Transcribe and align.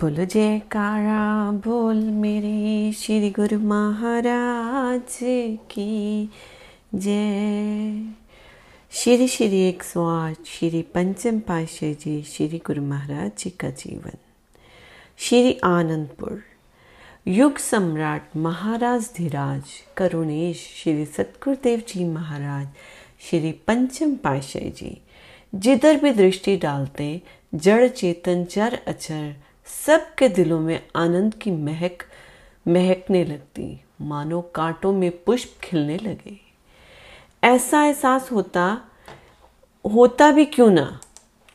बोलो 0.00 0.24
जयकारा, 0.24 1.50
बोल 1.50 1.96
मेरे 1.96 2.92
श्री 2.92 3.30
गुरु 3.30 3.58
महाराज 3.58 5.18
की 5.70 6.30
जय। 6.94 8.14
श्री 8.90 9.28
श्री 9.28 9.60
एक 9.60 9.82
सौ 9.82 10.06
आठ, 10.06 10.36
श्री 10.46 10.82
पंचम 10.82 11.40
पाशाह 11.40 11.92
जी, 11.92 12.22
श्री 12.22 12.62
गुरु 12.66 12.82
महाराज 12.82 13.30
जी 13.38 13.50
का 13.50 13.70
जीवन। 13.70 14.18
श्री 15.18 15.60
आनंदपुर, 15.64 16.42
युग 17.28 17.58
सम्राट 17.58 18.36
महाराज 18.36 19.10
धीराज, 19.16 19.62
करुणेश, 19.96 20.82
श्री 20.82 21.04
सतगुरुदेव 21.04 21.82
जी 21.88 22.04
महाराज, 22.04 22.68
श्री 23.30 23.52
पंचम 23.52 24.14
पाशाह 24.14 24.68
जी। 24.68 25.00
जिधर 25.54 25.96
भी 25.96 26.10
दृष्टि 26.10 26.56
डालते, 26.56 27.22
जड़ 27.54 27.88
चेतन 27.88 28.44
चर 28.44 28.80
अचर 28.86 29.34
सबके 29.66 30.28
दिलों 30.28 30.60
में 30.60 30.86
आनंद 30.96 31.34
की 31.34 31.50
महक 31.50 32.02
महकने 32.68 33.24
लगती। 33.24 33.80
मानो 34.00 34.40
कांटों 34.40 34.92
में 34.92 35.24
पुष्प 35.24 35.60
खिलने 35.62 35.96
लगे। 35.96 36.40
ऐसा 37.44 37.84
एहसास 37.84 38.32
होता 38.32 38.80
होता 39.94 40.30
भी 40.30 40.44
क्यों 40.44 40.70
ना? 40.70 41.00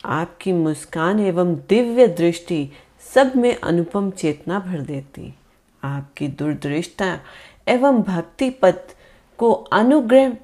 आपकी 0.06 0.54
मुस्कान 0.54 1.20
एवं 1.20 1.56
दिव्य 1.56 2.08
दृष्टि 2.08 2.70
सब 3.14 3.32
में 3.36 3.58
अनुपम 3.64 4.12
चेतना 4.12 4.60
भर 4.60 4.82
देती। 4.82 5.34
आपकी 5.84 6.28
दूरदृष्टा 6.28 7.20
एवं 7.68 8.02
भक्ति 8.02 8.50
पथ 8.50 8.96
को 9.38 9.52
अनुग्रह 9.52 10.38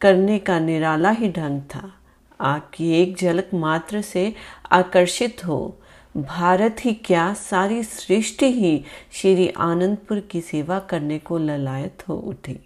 करने 0.00 0.38
का 0.38 0.58
निराला 0.58 1.10
ही 1.10 1.32
ढंग 1.32 1.62
था। 1.62 1.94
आपकी 2.40 2.92
एक 2.92 3.16
झलक 3.16 3.50
मात्र 3.54 4.02
से 4.02 4.34
आकर्षित 4.72 5.44
हो। 5.46 5.78
भारत 6.16 6.76
ही 6.84 6.92
क्या 6.94 7.32
सारी 7.34 7.82
सृष्टि 7.82 8.46
ही 8.52 8.84
श्री 9.12 9.48
आनंदपुर 9.48 10.18
की 10.20 10.40
सेवा 10.40 10.78
करने 10.78 11.18
को 11.18 11.38
ललायत 11.38 12.02
हो 12.08 12.16
उठी। 12.16 12.58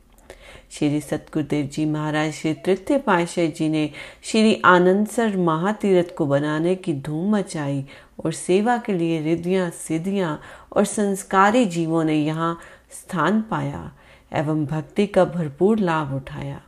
श्री 0.71 1.01
सतगुरुदेव 1.01 1.67
जी 1.67 1.85
महाराज 1.85 2.33
श्री 2.33 2.55
तृतीय 2.55 2.99
पाशाह 2.99 3.47
जी 3.47 3.69
ने 3.69 3.91
श्री 4.23 4.55
आनंदसर 4.65 5.37
महातीर्थ 5.37 6.15
को 6.15 6.27
बनाने 6.27 6.75
की 6.75 6.93
धूम 6.93 7.37
मचाई 7.37 7.85
और 8.25 8.33
सेवा 8.33 8.77
के 8.77 8.93
लिए 8.93 9.21
रिद्धियाँ, 9.23 9.71
सिद्धियाँ 9.71 10.41
और 10.73 10.85
संस्कारी 10.85 11.65
जीवों 11.65 12.05
ने 12.05 12.15
यहाँ 12.15 12.59
स्थान 12.93 13.41
पाया 13.43 13.91
एवं 14.33 14.67
भक्ति 14.67 15.07
का 15.07 15.25
भरपूर 15.25 15.79
लाभ 15.79 16.15
उठाया। 16.15 16.61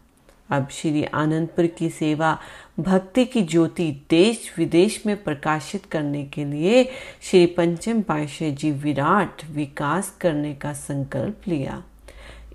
अब 0.51 0.69
श्री 0.71 1.05
आनंदपुर 1.05 1.67
की 1.67 1.89
सेवा 1.91 2.39
भक्ति 2.81 3.25
की 3.25 3.43
ज्योति 3.43 4.07
देश 4.11 4.55
विदेश 4.59 5.03
में 5.07 5.23
प्रकाशित 5.23 5.85
करने 5.85 6.25
के 6.25 6.45
लिए 6.45 6.89
श्री 7.23 7.47
पंचम 7.47 8.03
पाशाह 8.03 8.49
जी 8.49 8.71
विराट 8.71 9.45
विकास 9.51 10.17
करने 10.21 10.55
का 10.55 10.73
संकल्प 10.73 11.41
लिया। 11.49 11.83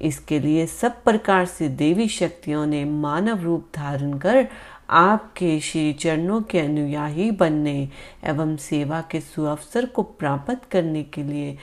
इसके 0.02 0.40
लिए 0.40 0.66
सब 0.66 1.04
प्रकार 1.04 1.46
से 1.46 1.70
देवी 1.70 2.08
शक्तियों 2.08 2.66
ने 2.66 2.86
मानव 2.86 3.42
रूप 3.42 3.68
धारण 3.76 4.18
कर 4.18 4.48
आपके 4.90 5.60
श्री 5.60 5.94
चरणों 5.94 6.42
के 6.42 6.60
अनुयायी 6.60 7.32
बनने 7.32 7.90
एवं 8.24 8.58
सेवा 8.58 9.02
के 9.02 9.20
सुअवसर 9.20 9.86
को 9.86 10.04
प्राप्त 10.04 10.62
करने 10.72 11.04
के 11.04 11.24
लिए 11.24 11.58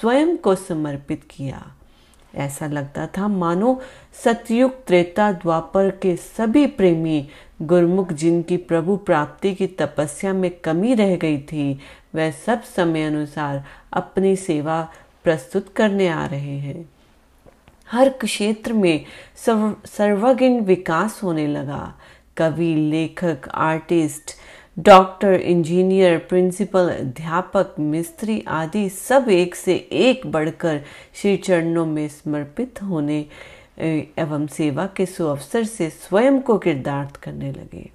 स्वयं 0.00 0.36
को 0.36 0.54
समर्पित 0.54 1.22
किया। 1.30 1.72
ऐसा 2.34 2.66
लगता 2.66 3.06
था, 3.06 3.28
मानो 3.28 3.82
सतयुग 4.24 4.84
त्रेता 4.84 5.32
द्वापर 5.32 5.90
के 5.90 6.16
सभी 6.16 6.66
प्रेमी 6.66 7.28
गुरमुख 7.62 8.12
जिनकी 8.12 8.56
प्रभु 8.56 8.96
प्राप्ति 8.96 9.54
की 9.54 9.66
तपस्या 9.66 10.32
में 10.32 10.50
कमी 10.50 10.94
रह 10.94 11.16
गई 11.16 11.38
थी, 11.38 11.78
वह 12.14 12.30
सब 12.30 12.62
समय 12.62 13.04
अनुसार 13.04 13.64
अपनी 13.92 14.36
सेवा 14.36 14.92
प्रस्तुत 15.24 15.68
करने 15.76 16.08
आ 16.08 16.26
रहे 16.26 16.58
हैं। 16.58 16.90
हर 17.90 18.08
क्षेत्र 18.08 18.72
में 18.72 19.04
सर्वगिन 19.86 20.60
विकास 20.60 21.20
होने 21.22 21.46
लगा। 21.46 21.94
कवि, 22.36 22.74
लेखक, 22.74 23.48
आर्टिस्ट, 23.54 24.32
डॉक्टर, 24.78 25.34
इंजीनियर, 25.34 26.18
प्रिंसिपल, 26.18 26.88
अध्यापक, 26.88 27.74
मिस्त्री 27.78 28.44
आदि 28.48 28.88
सब 28.88 29.28
एक 29.28 29.54
से 29.54 29.74
एक 29.92 30.26
बढ़कर 30.26 30.80
श्री 31.14 31.36
चरणों 31.36 31.86
में 31.86 32.08
समर्पित 32.08 32.82
होने 32.82 33.26
एवं 33.78 34.46
सेवा 34.46 34.86
के 34.86 35.06
सुअवसर 35.06 35.64
से 35.64 35.90
स्वयं 35.90 36.40
को 36.40 36.58
किरदार्थ 36.58 37.16
करने 37.16 37.52
लगे। 37.52 37.90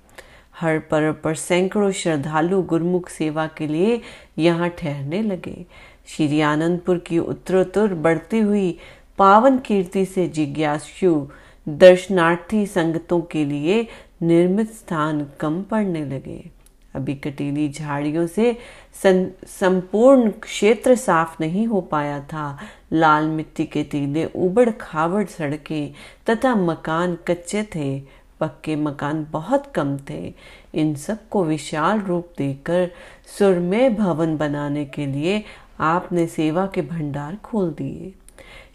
हर 0.59 0.80
पर्व 0.80 1.14
पर 1.14 1.36
सैकड़ों 1.36 1.92
श्रद्धालु 1.92 2.62
गुरमुख 2.62 3.09
सेवा 3.09 3.47
के 3.47 3.68
लिए 3.68 4.02
यहाँ 4.38 4.69
ठहरने 4.69 5.22
लगे। 5.22 5.66
श्री 6.08 6.42
आनंदपुर 6.42 6.97
की 6.97 7.19
उत्तरोत्तर 7.19 7.94
बढ़ती 7.94 8.40
हुई 8.40 8.78
पावन 9.18 9.58
कीर्ति 9.58 10.06
से 10.06 10.28
जिज्ञासु 10.28 11.28
दर्शनार्थी 11.69 12.66
संगतों 12.66 13.22
के 13.22 13.46
लिए 13.46 13.88
निर्मित 14.22 14.72
स्थान 14.72 15.28
कम 15.40 15.62
पड़ने 15.63 16.06
लगे। 16.06 16.60
अभी 16.96 17.13
कटीली 17.16 17.68
झाड़ियों 17.69 18.25
से 18.28 18.57
संपूर्ण 19.03 20.31
क्षेत्र 20.41 20.96
साफ़ 20.96 21.35
नहीं 21.41 21.66
हो 21.68 21.81
पाया 21.81 22.19
था। 22.24 22.57
लाल 22.94 23.28
मिट्टी 23.28 23.66
के 23.66 23.84
टीले 23.84 24.25
उबड़ 24.25 24.69
खाबड़ 24.81 25.25
सड़कें 25.28 25.94
तथा 26.30 26.56
मकान 26.56 27.18
कच्चे 27.28 27.63
थे। 27.75 28.00
पक्के 28.40 28.75
मकान 28.75 29.25
बहुत 29.31 29.72
कम 29.75 29.97
थे। 30.09 30.34
इन 30.74 30.94
सबको 30.96 31.44
विशाल 31.46 32.00
रूप 32.00 32.30
देकर 32.38 32.90
सुरमय 33.38 33.90
भवन 33.90 34.35
बनाने 34.38 34.85
के 34.85 35.06
लिए 35.06 35.44
आपने 35.80 36.25
सेवा 36.28 36.66
के 36.68 36.81
भंडार 36.81 37.35
खोल 37.35 37.69
दिए। 37.72 38.13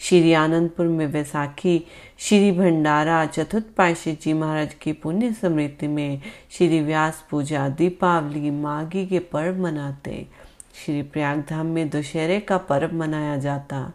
श्री 0.00 0.32
आनंदपुर 0.32 0.86
में 0.86 1.06
वैसाखी, 1.06 1.86
श्री 2.18 2.52
भंडारा, 2.52 3.26
चतुर्थ 3.26 3.64
पाशी 3.76 4.12
जी 4.12 4.32
महाराज 4.32 4.74
की 4.74 4.92
पुण्य 4.92 5.32
स्मृति 5.32 5.86
में 5.86 6.22
श्री 6.50 6.80
व्यास 6.80 7.24
पूजा, 7.30 7.68
दीपावली, 7.68 8.50
माघी 8.50 9.06
के 9.06 9.18
पर्व 9.18 9.62
मनाते। 9.62 10.26
श्री 10.84 11.02
प्रयागधाम 11.02 11.66
में 11.66 11.88
दशहरे 11.88 12.40
का 12.40 12.58
पर्व 12.58 12.94
मनाया 12.94 13.36
जाता। 13.36 13.92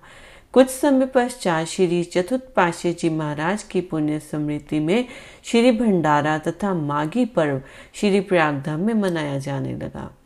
कुछ 0.53 0.69
समय 0.69 1.05
पश्चात 1.05 1.67
श्री 1.67 2.03
चतुर्थ 2.03 2.43
पाशी 2.55 2.93
जी 2.93 3.09
महाराज 3.09 3.63
की 3.63 3.81
पुण्य 3.81 4.19
स्मृति 4.19 4.79
में 4.79 5.07
श्री 5.43 5.71
भंडारा 5.71 6.37
तथा 6.37 6.73
माघी 6.73 7.25
पर्व 7.25 7.61
श्री 7.93 8.19
प्रयागधाम 8.19 8.79
में 8.79 8.93
मनाया 8.93 9.39
जाने 9.39 9.73
लगा। 9.73 10.17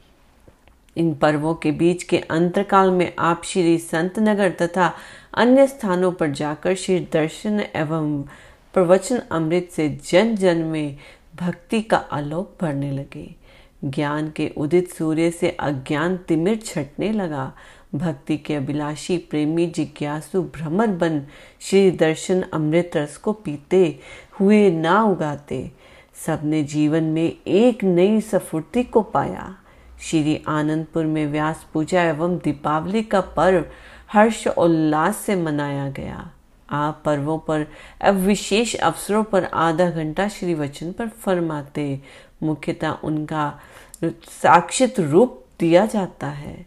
इन 0.96 1.14
पर्वों 1.14 1.54
के 1.56 1.72
बीच 1.72 2.04
के 2.04 2.18
अंतरकाल 2.18 2.92
में 2.92 3.14
आप 3.20 3.42
श्री 3.46 3.78
संत 3.78 4.20
नगर 4.20 4.52
तथा 4.52 4.94
अन्य 5.34 5.68
स्थानों 5.68 6.12
पर 6.12 6.32
जाकर 6.32 6.76
श्री 6.76 7.00
दर्शन 7.14 7.60
एवं 7.76 8.22
प्रवचन 8.74 9.22
अमृत 9.32 9.70
से 9.72 10.00
जन 10.12 10.36
जन 10.36 10.58
में 10.58 10.98
भक्ति 11.36 11.82
का 11.82 11.98
आलोक 11.98 12.58
भरने 12.62 12.92
लगे। 12.92 13.36
ज्ञान 13.84 14.32
के 14.32 14.52
उदित 14.58 14.94
सूर्य 14.94 15.32
से 15.32 15.50
अज्ञान 15.50 16.18
तिमिर 16.18 16.62
छटने 16.66 17.12
लगा। 17.12 17.54
भक्ति 17.96 18.38
के 18.38 18.56
अभिलाषी 18.56 19.18
प्रेमी 19.18 19.66
जिज्ञासु 19.68 20.42
भ्रमर 20.42 20.88
बन 20.88 21.22
श्री 21.62 21.92
दर्शन 21.92 22.42
अमृत 22.42 22.92
रस 22.96 23.18
को 23.18 23.34
पीते 23.34 24.00
हुए 24.32 24.72
ना 24.72 25.04
उगाते। 25.04 25.72
सबने 26.26 26.64
जीवन 26.64 27.04
में 27.04 27.38
एक 27.48 27.84
नई 27.84 28.22
सफुर्ती 28.22 28.84
को 28.84 29.02
पाया। 29.02 29.56
श्री 30.06 30.44
आनंदपुर 30.48 31.06
में 31.06 31.26
व्यास 31.28 31.66
पूजा 31.74 32.04
एवं 32.04 32.38
दीपावली 32.38 33.02
का 33.04 33.22
पर्व 33.22 33.66
हर्ष 34.14 34.48
उल्लास 34.48 35.18
से 35.18 35.36
मनाया 35.36 35.90
गया। 35.90 36.32
आप 36.70 37.02
पर्वों 37.06 37.38
पर 37.40 37.68
विशेष 38.12 38.76
अवसरों 38.76 39.24
पर 39.24 39.44
आधा 39.44 39.90
घंटा 39.90 40.28
श्री 40.28 40.54
वचन 40.54 40.92
पर 40.92 41.08
फरमाते, 41.08 42.02
मुख्यतः 42.44 42.90
उनका 42.90 43.60
साक्षित 44.44 45.00
रूप 45.00 45.46
दिया 45.60 45.86
जाता 45.86 46.28
है। 46.28 46.66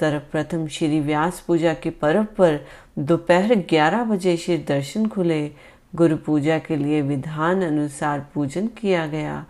सर्वप्रथम 0.00 0.66
श्री 0.66 1.00
व्यास 1.00 1.40
पूजा 1.40 1.74
के 1.74 1.90
पर्व 1.90 2.24
पर 2.24 2.66
दोपहर 2.98 3.54
11 3.54 4.04
बजे 4.04 4.36
श्री 4.36 4.58
दर्शन 4.58 5.06
खुले। 5.06 5.50
गुरु 5.94 6.16
पूजा 6.16 6.58
के 6.58 6.76
लिए 6.76 7.02
विधान 7.02 7.62
अनुसार 7.62 8.26
पूजन 8.34 8.66
किया 8.66 9.06
गया। 9.06 9.46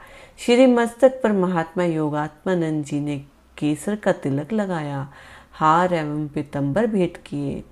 श्री 0.46 0.66
मस्तक 0.66 1.20
पर 1.22 1.32
महात्मा 1.32 1.84
योगात्मानंद 1.84 2.84
जी 2.84 3.00
ने 3.00 3.18
केसर 3.58 3.96
का 3.96 4.12
तिलक 4.12 4.52
लगाया, 4.52 5.12
हार 5.52 5.94
एवं 5.94 6.28
पितंबर 6.28 6.86
भेंट 6.86 7.16
किए। 7.16 7.64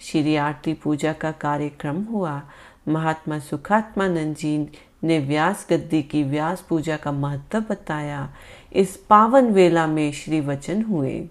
श्री 0.00 0.36
आरती 0.36 0.74
पूजा 0.74 1.12
का 1.12 1.30
कार्यक्रम 1.30 2.02
हुआ। 2.02 2.42
महात्मा 2.88 3.38
सुखात्मानंद 3.38 4.36
जी 4.36 4.68
ने 5.04 5.18
व्यास 5.18 5.66
गद्दी 5.70 6.02
की 6.02 6.22
व्यास 6.22 6.60
पूजा 6.60 6.96
का 6.96 7.12
महत्व 7.12 7.60
बताया। 7.60 8.34
इस 8.72 8.96
पावन 8.96 9.46
वेला 9.46 9.86
में 9.86 10.12
श्री 10.12 10.40
वचन 10.40 10.82
हुए। 10.82 11.28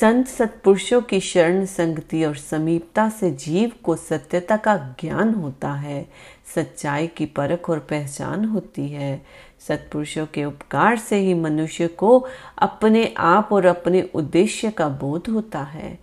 संत 0.00 0.26
सत्पुरुषों 0.26 1.02
की 1.02 1.20
शरण 1.20 1.64
संगति 1.64 2.24
और 2.24 2.36
समीपता 2.36 3.08
से 3.08 3.30
जीव 3.30 3.72
को 3.82 3.96
सत्यता 3.96 4.56
का 4.56 4.76
ज्ञान 4.76 5.34
होता 5.34 5.72
है। 5.72 6.08
सच्चाई 6.54 7.06
की 7.06 7.26
परख 7.26 7.70
और 7.70 7.78
पहचान 7.80 8.44
होती 8.44 8.88
है। 8.88 9.22
सत्पुरुषों 9.68 10.26
के 10.26 10.44
उपकार 10.44 10.96
से 10.96 11.16
ही 11.16 11.34
मनुष्य 11.34 11.86
को 11.88 12.18
अपने 12.58 13.14
आप 13.18 13.52
और 13.52 13.66
अपने 13.66 14.02
उद्देश्य 14.14 14.70
का 14.70 14.88
बोध 14.88 15.28
होता 15.28 15.62
है। 15.62 15.98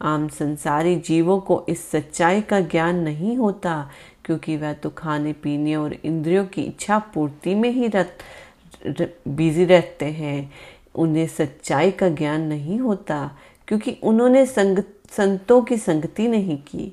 आम 0.00 0.28
संसारी 0.28 0.96
जीवों 0.96 1.38
को 1.40 1.64
इस 1.68 1.90
सच्चाई 1.90 2.40
का 2.40 2.60
ज्ञान 2.60 2.98
नहीं 2.98 3.36
होता, 3.36 3.90
क्योंकि 4.24 4.56
वह 4.56 4.72
तो 4.72 4.90
खाने, 4.90 5.32
पीने 5.32 5.76
और 5.76 5.94
इंद्रियों 5.94 6.44
की 6.46 6.62
इच्छा 6.62 6.98
पूर्ति 7.14 7.54
में 7.54 7.70
ही 7.70 7.88
रत 7.88 8.18
बिज़ी 9.28 9.64
रहते 9.64 10.06
हैं। 10.06 10.50
उन्हें 10.94 11.26
सच्चाई 11.26 11.90
का 11.90 12.08
ज्ञान 12.08 12.42
नहीं 12.42 12.78
होता, 12.80 13.30
क्योंकि 13.68 13.98
उन्होंने 14.02 14.46
संग 14.46 14.82
संतों 15.10 15.60
की 15.62 15.76
संगति 15.76 16.28
नहीं 16.28 16.56
की। 16.58 16.92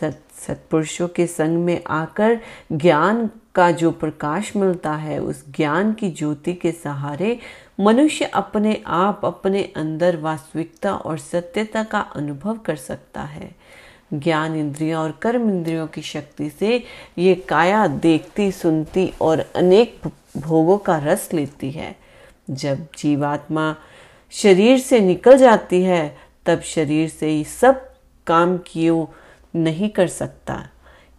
सत 0.00 0.22
सत्पुरुषों 0.46 1.08
के 1.08 1.26
संग 1.26 1.58
में 1.58 1.84
आकर 1.86 2.40
ज्ञान 2.72 3.30
का 3.54 3.70
जो 3.70 3.90
प्रकाश 3.90 4.56
मिलता 4.56 4.92
है, 4.92 5.18
उस 5.18 5.44
ज्ञान 5.50 5.92
की 5.92 6.10
ज्योति 6.10 6.54
के 6.54 6.72
सहारे 6.72 7.38
मनुष्य 7.80 8.24
अपने 8.24 8.82
आप, 8.86 9.20
अपने 9.24 9.72
अंदर 9.76 10.16
वास्तविकता 10.16 10.94
और 10.94 11.18
सत्यता 11.18 11.84
का 11.84 12.00
अनुभव 12.00 12.58
कर 12.58 12.76
सकता 12.76 13.22
है। 13.22 13.50
ज्ञान 14.14 14.56
इंद्रियों 14.56 15.02
और 15.02 15.18
कर्म 15.22 15.50
इंद्रियों 15.50 15.86
की 15.86 16.02
शक्ति 16.02 16.50
से 16.50 16.84
ये 17.18 17.34
काया 17.34 17.86
देखती, 17.86 18.52
सुनती 18.52 19.12
और 19.20 19.44
अनेक 19.56 20.00
भोगों 20.36 20.78
का 20.78 20.98
रस 20.98 21.28
लेती 21.32 21.70
है। 21.70 21.96
जब 22.50 22.86
जीवात्मा 22.98 23.76
शरीर 24.30 24.78
से 24.78 25.00
निकल 25.00 25.38
जाती 25.38 25.82
है, 25.82 26.18
तब 26.46 26.60
शरीर 26.60 27.08
से 27.08 27.28
ही 27.28 27.44
सब 27.44 27.90
काम 28.26 28.58
किए 28.58 29.06
नहीं 29.56 29.88
कर 29.88 30.06
सकता। 30.06 30.68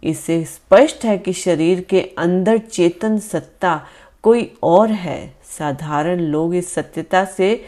इससे 0.04 0.44
स्पष्ट 0.44 1.04
है 1.04 1.18
कि 1.18 1.32
शरीर 1.32 1.80
के 1.80 2.00
अंदर 2.00 2.58
चेतन 2.58 3.18
सत्ता 3.18 3.86
कोई 4.22 4.54
और 4.62 4.90
है। 4.90 5.34
साधारण 5.58 6.20
लोग 6.20 6.54
इस 6.54 6.74
सत्यता 6.74 7.24
से 7.24 7.64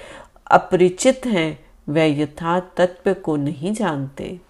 अपरिचित 0.47 1.27
हैं, 1.27 1.65
वे 1.89 2.09
यथार्थ 2.09 2.65
तत्व 2.77 3.15
को 3.15 3.37
नहीं 3.37 3.73
जानते। 3.73 4.41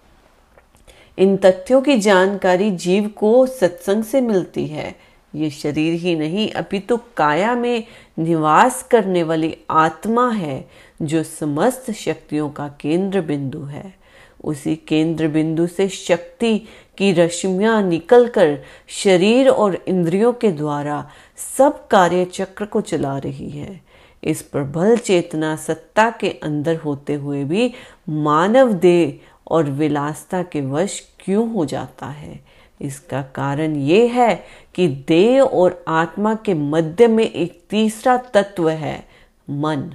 इन 1.17 1.37
तथ्यों 1.37 1.81
की 1.81 1.97
जानकारी 1.97 2.71
जीव 2.71 3.07
को 3.07 3.45
सत्संग 3.45 4.03
से 4.03 4.21
मिलती 4.21 4.67
है। 4.67 4.95
ये 5.35 5.49
शरीर 5.49 5.93
ही 5.93 6.15
नहीं, 6.15 6.51
अपितु 6.51 6.97
तो 6.97 7.03
काया 7.17 7.55
में 7.55 7.83
निवास 8.19 8.83
करने 8.83 9.23
वाली 9.23 9.57
आत्मा 9.69 10.31
है, 10.31 10.69
जो 11.01 11.23
समस्त 11.23 11.91
शक्तियों 11.91 12.49
का 12.49 12.67
केंद्र 12.67 13.21
बिंदु 13.21 13.59
है। 13.59 14.00
उसी 14.43 14.75
केंद्र 14.75 15.27
बिंदु 15.27 15.67
से 15.67 15.87
शक्ति 15.87 16.57
की 16.97 17.11
रश्मियाँ 17.11 17.83
निकलकर 17.83 18.59
शरीर 18.87 19.49
और 19.49 19.75
इंद्रियों 19.87 20.33
के 20.33 20.51
द्वारा 20.51 21.09
सब 21.57 21.87
कार्य 21.87 22.25
चक्र 22.25 22.65
को 22.65 22.81
चला 22.81 23.17
रही 23.17 23.49
है। 23.49 23.81
इस 24.23 24.41
प्रबल 24.41 24.97
चेतना 24.97 25.55
सत्ता 25.55 26.09
के 26.09 26.29
अंदर 26.29 26.75
होते 26.75 27.13
हुए 27.13 27.43
भी 27.43 27.73
मानव 28.09 28.73
देह 28.73 29.19
और 29.47 29.63
विलासता 29.63 30.43
के 30.43 30.61
वश 30.61 31.13
क्यों 31.19 31.51
हो 31.53 31.65
जाता 31.65 32.05
है? 32.05 32.39
इसका 32.81 33.21
कारण 33.21 33.75
ये 33.75 34.07
है 34.07 34.43
कि 34.75 34.87
देह 34.87 35.41
और 35.41 35.83
आत्मा 35.87 36.35
के 36.35 36.53
मध्य 36.53 37.07
में 37.07 37.31
एक 37.31 37.61
तीसरा 37.69 38.17
तत्व 38.17 38.69
है, 38.69 39.07
मन। 39.49 39.93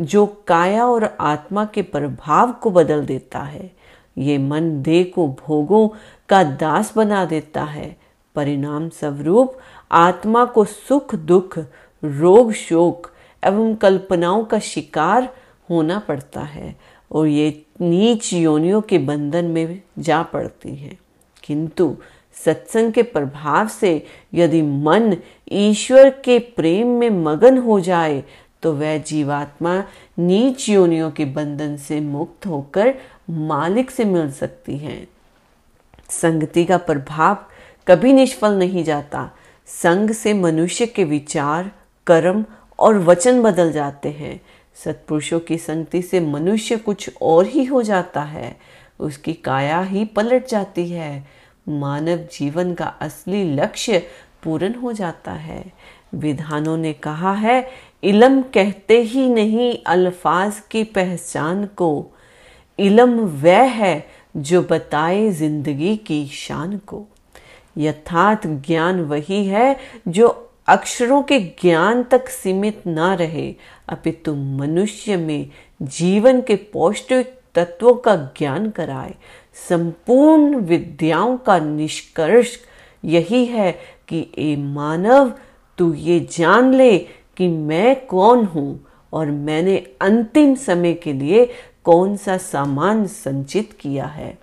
जो 0.00 0.26
काया 0.46 0.86
और 0.86 1.16
आत्मा 1.20 1.64
के 1.64 1.82
प्रभाव 1.82 2.52
को 2.52 2.70
बदल 2.70 3.06
देता 3.06 3.38
है, 3.38 3.70
ये 4.18 4.38
मन 4.38 4.82
देह 4.82 5.12
को 5.14 5.28
भोगों 5.28 5.88
का 6.28 6.42
दास 6.42 6.92
बना 6.96 7.24
देता 7.24 7.62
है। 7.62 7.96
परिणाम 8.34 8.88
स्वरूप 8.88 9.56
आत्मा 9.92 10.44
को 10.44 10.64
सुख, 10.64 11.14
दुख, 11.14 11.58
रोग, 12.04 12.52
शोक 12.52 13.10
एवं 13.44 13.74
कल्पनाओं 13.74 14.44
का 14.44 14.58
शिकार 14.58 15.34
होना 15.70 15.98
पड़ता 15.98 16.40
है 16.40 16.76
और 17.12 17.26
ये 17.26 17.62
नीच 17.80 18.32
योनियों 18.32 18.80
के 18.80 18.98
बंधन 18.98 19.44
में 19.44 19.82
जा 19.98 20.22
पड़ती 20.22 20.76
हैं। 20.76 20.98
किंतु 21.42 21.96
सत्संग 22.44 22.92
के 22.92 23.02
प्रभाव 23.02 23.68
से 23.68 24.06
यदि 24.34 24.62
मन 24.62 25.16
ईश्वर 25.52 26.10
के 26.10 26.38
प्रेम 26.38 26.86
में 26.86 27.10
मगन 27.10 27.58
हो 27.58 27.80
जाए 27.80 28.24
तो 28.62 28.72
वह 28.72 28.98
जीवात्मा 28.98 29.84
नीच 30.18 30.68
योनियों 30.68 31.10
के 31.10 31.24
बंधन 31.24 31.76
से 31.76 32.00
मुक्त 32.00 32.46
होकर 32.46 32.94
मालिक 33.30 33.90
से 33.90 34.04
मिल 34.04 34.32
सकती 34.32 34.76
है। 34.78 35.08
संगति 36.08 36.64
का 36.64 36.76
प्रभाव 36.76 37.36
कभी 37.88 38.12
निष्फल 38.12 38.52
नहीं 38.52 38.84
जाता। 38.84 39.30
संग 39.66 40.10
से 40.10 40.34
मनुष्य 40.34 40.86
के 40.86 41.04
विचार, 41.04 41.70
कर्म 42.06 42.44
और 42.78 42.98
वचन 42.98 43.42
बदल 43.42 43.72
जाते 43.72 44.08
हैं। 44.08 44.40
सत्पुरुषों 44.74 45.40
की 45.40 45.58
संगति 45.58 46.02
से 46.02 46.20
मनुष्य 46.20 46.76
कुछ 46.76 47.10
और 47.22 47.46
ही 47.46 47.64
हो 47.64 47.82
जाता 47.82 48.22
है। 48.22 48.56
उसकी 49.00 49.32
काया 49.32 49.80
ही 49.80 50.04
पलट 50.04 50.48
जाती 50.48 50.90
है। 50.90 51.28
मानव 51.68 52.16
जीवन 52.16 52.74
का 52.74 52.84
असली 52.84 53.54
लक्ष्य 53.54 53.98
पूर्ण 54.42 54.74
हो 54.74 54.92
जाता 54.92 55.32
है। 55.32 55.72
विधानों 56.14 56.76
ने 56.76 56.92
कहा 56.92 57.32
है 57.32 57.70
इलम 58.02 58.40
कहते 58.54 59.00
ही 59.02 59.28
नहीं 59.28 59.76
अल्फाज 59.86 60.60
की 60.70 60.84
पहचान 60.84 61.64
को। 61.76 61.90
इलम 62.78 63.18
वह 63.42 63.62
है 63.72 64.06
जो 64.36 64.62
बताए 64.62 65.28
ज़िंदगी 65.30 65.96
की 65.96 66.26
शान 66.26 66.76
को। 66.86 67.06
यथार्थ 67.78 68.46
ज्ञान 68.66 69.00
वही 69.00 69.44
है 69.46 69.76
जो 70.08 70.28
अक्षरों 70.68 71.22
के 71.22 71.38
ज्ञान 71.60 72.02
तक 72.02 72.28
सीमित 72.28 72.86
ना 72.86 73.12
रहे। 73.14 73.54
अपितु 73.88 74.34
मनुष्य 74.34 75.16
में 75.16 75.50
जीवन 75.82 76.40
के 76.40 76.56
पौष्टिक 76.72 77.34
तत्वों 77.54 77.94
का 77.94 78.16
ज्ञान 78.38 78.70
कराए। 78.70 79.14
संपूर्ण 79.68 80.56
विद्याओं 80.56 81.36
का 81.36 81.58
निष्कर्ष 81.58 82.56
यही 83.04 83.44
है 83.46 83.72
कि 84.08 84.26
ए 84.38 84.54
मानव, 84.56 85.32
तू 85.78 85.92
ये 85.94 86.18
जान 86.32 86.72
ले 86.74 86.96
कि 87.40 87.48
मैं 87.48 88.06
कौन 88.06 88.44
हूँ 88.44 88.86
और 89.12 89.26
मैंने 89.26 89.76
अंतिम 90.00 90.54
समय 90.54 90.92
के 90.94 91.12
लिए 91.12 91.48
कौन 91.84 92.16
सा 92.16 92.36
सामान 92.36 93.06
संचित 93.06 93.72
किया 93.80 94.06
है। 94.06 94.38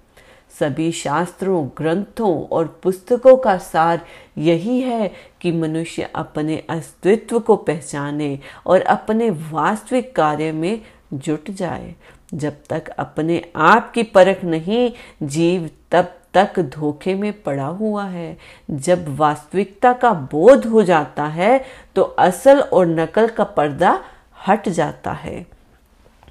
सभी 0.60 0.92
शास्त्रों, 0.92 1.68
ग्रंथों 1.78 2.44
और 2.44 2.80
पुस्तकों 2.84 3.36
का 3.38 3.58
सार 3.58 4.02
यही 4.38 4.82
है 4.82 5.12
कि 5.42 5.52
मनुष्य 5.52 6.10
अपने 6.16 6.64
अस्तित्व 6.70 7.40
को 7.40 7.56
पहचाने 7.56 8.40
और 8.66 8.82
अपने 8.82 9.30
वास्तविक 9.30 10.16
कार्य 10.16 10.52
में 10.52 10.82
जुट 11.14 11.52
जाए। 11.52 11.96
जब 12.34 12.54
तक 12.70 12.88
अपने 12.88 13.44
आप 13.56 13.92
की 13.92 14.04
परख 14.04 14.44
नहीं, 14.44 14.92
जीव 15.24 15.70
तब 15.92 16.14
तक 16.38 16.60
धोखे 16.60 17.16
में 17.16 17.32
पड़ा 17.44 17.66
हुआ 17.66 18.06
है। 18.06 18.38
जब 18.72 19.16
वास्तविकता 19.18 19.94
का 19.94 20.14
बोध 20.32 20.66
हो 20.66 20.84
जाता 20.84 21.26
है 21.26 21.64
तो 21.96 22.02
असल 22.02 22.60
और 22.60 22.86
नकल 22.86 23.28
का 23.28 23.44
पर्दा 23.44 24.00
हट 24.48 24.70
जाता 24.70 25.12
है। 25.12 25.46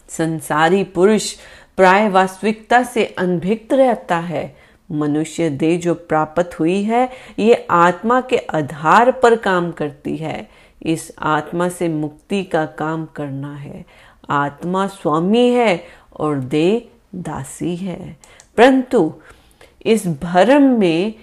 संसारी 0.09 0.85
पुरुष 0.85 1.33
प्राय 1.77 2.09
वास्तविकता 2.09 2.83
से 2.83 3.05
अनभिक्त 3.19 3.73
रहता 3.73 4.19
है। 4.19 4.57
मनुष्य 4.91 5.51
देह 5.51 5.79
जो 5.79 5.95
प्राप्त 5.95 6.59
हुई 6.61 6.83
है, 6.83 7.09
ये 7.39 7.67
आत्मा 7.71 8.21
के 8.21 8.37
आधार 8.37 9.11
पर 9.13 9.37
काम 9.37 9.71
करती 9.73 10.17
है। 10.17 10.49
इस 10.83 11.13
आत्मा 11.19 11.69
से 11.69 11.89
मुक्ति 11.89 12.43
का 12.45 12.65
काम 12.67 13.07
करना 13.07 13.55
है। 13.55 13.85
आत्मा 14.31 14.87
स्वामी 14.87 15.49
है 15.51 15.83
और 16.21 16.37
देह 16.37 16.83
दासी 17.15 17.77
है। 17.77 18.17
परंतु 18.57 19.13
इस 19.87 20.07
भरम 20.23 20.63
में 20.79 21.15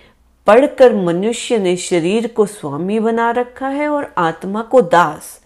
पढ़कर 0.47 0.93
मनुष्य 0.95 1.57
ने 1.57 1.75
शरीर 1.77 2.27
को 2.27 2.45
स्वामी 2.45 2.99
बना 2.99 3.29
रखा 3.31 3.67
है 3.67 3.87
और 3.89 4.13
आत्मा 4.17 4.61
को 4.61 4.81
दास। 4.81 5.39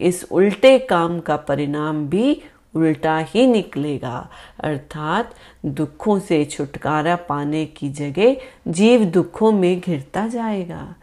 इस 0.00 0.24
उल्टे 0.32 0.78
काम 0.78 1.18
का 1.20 1.36
परिणाम 1.36 2.06
भी 2.08 2.40
उल्टा 2.74 3.18
ही 3.18 3.46
निकलेगा। 3.46 4.28
अर्थात 4.60 5.34
दुखों 5.66 6.18
से 6.20 6.44
छुटकारा 6.44 7.16
पाने 7.28 7.64
की 7.66 7.88
जगह 7.90 8.36
जीव 8.68 9.04
दुखों 9.04 9.52
में 9.52 9.80
घिरता 9.80 10.26
जाएगा। 10.28 10.94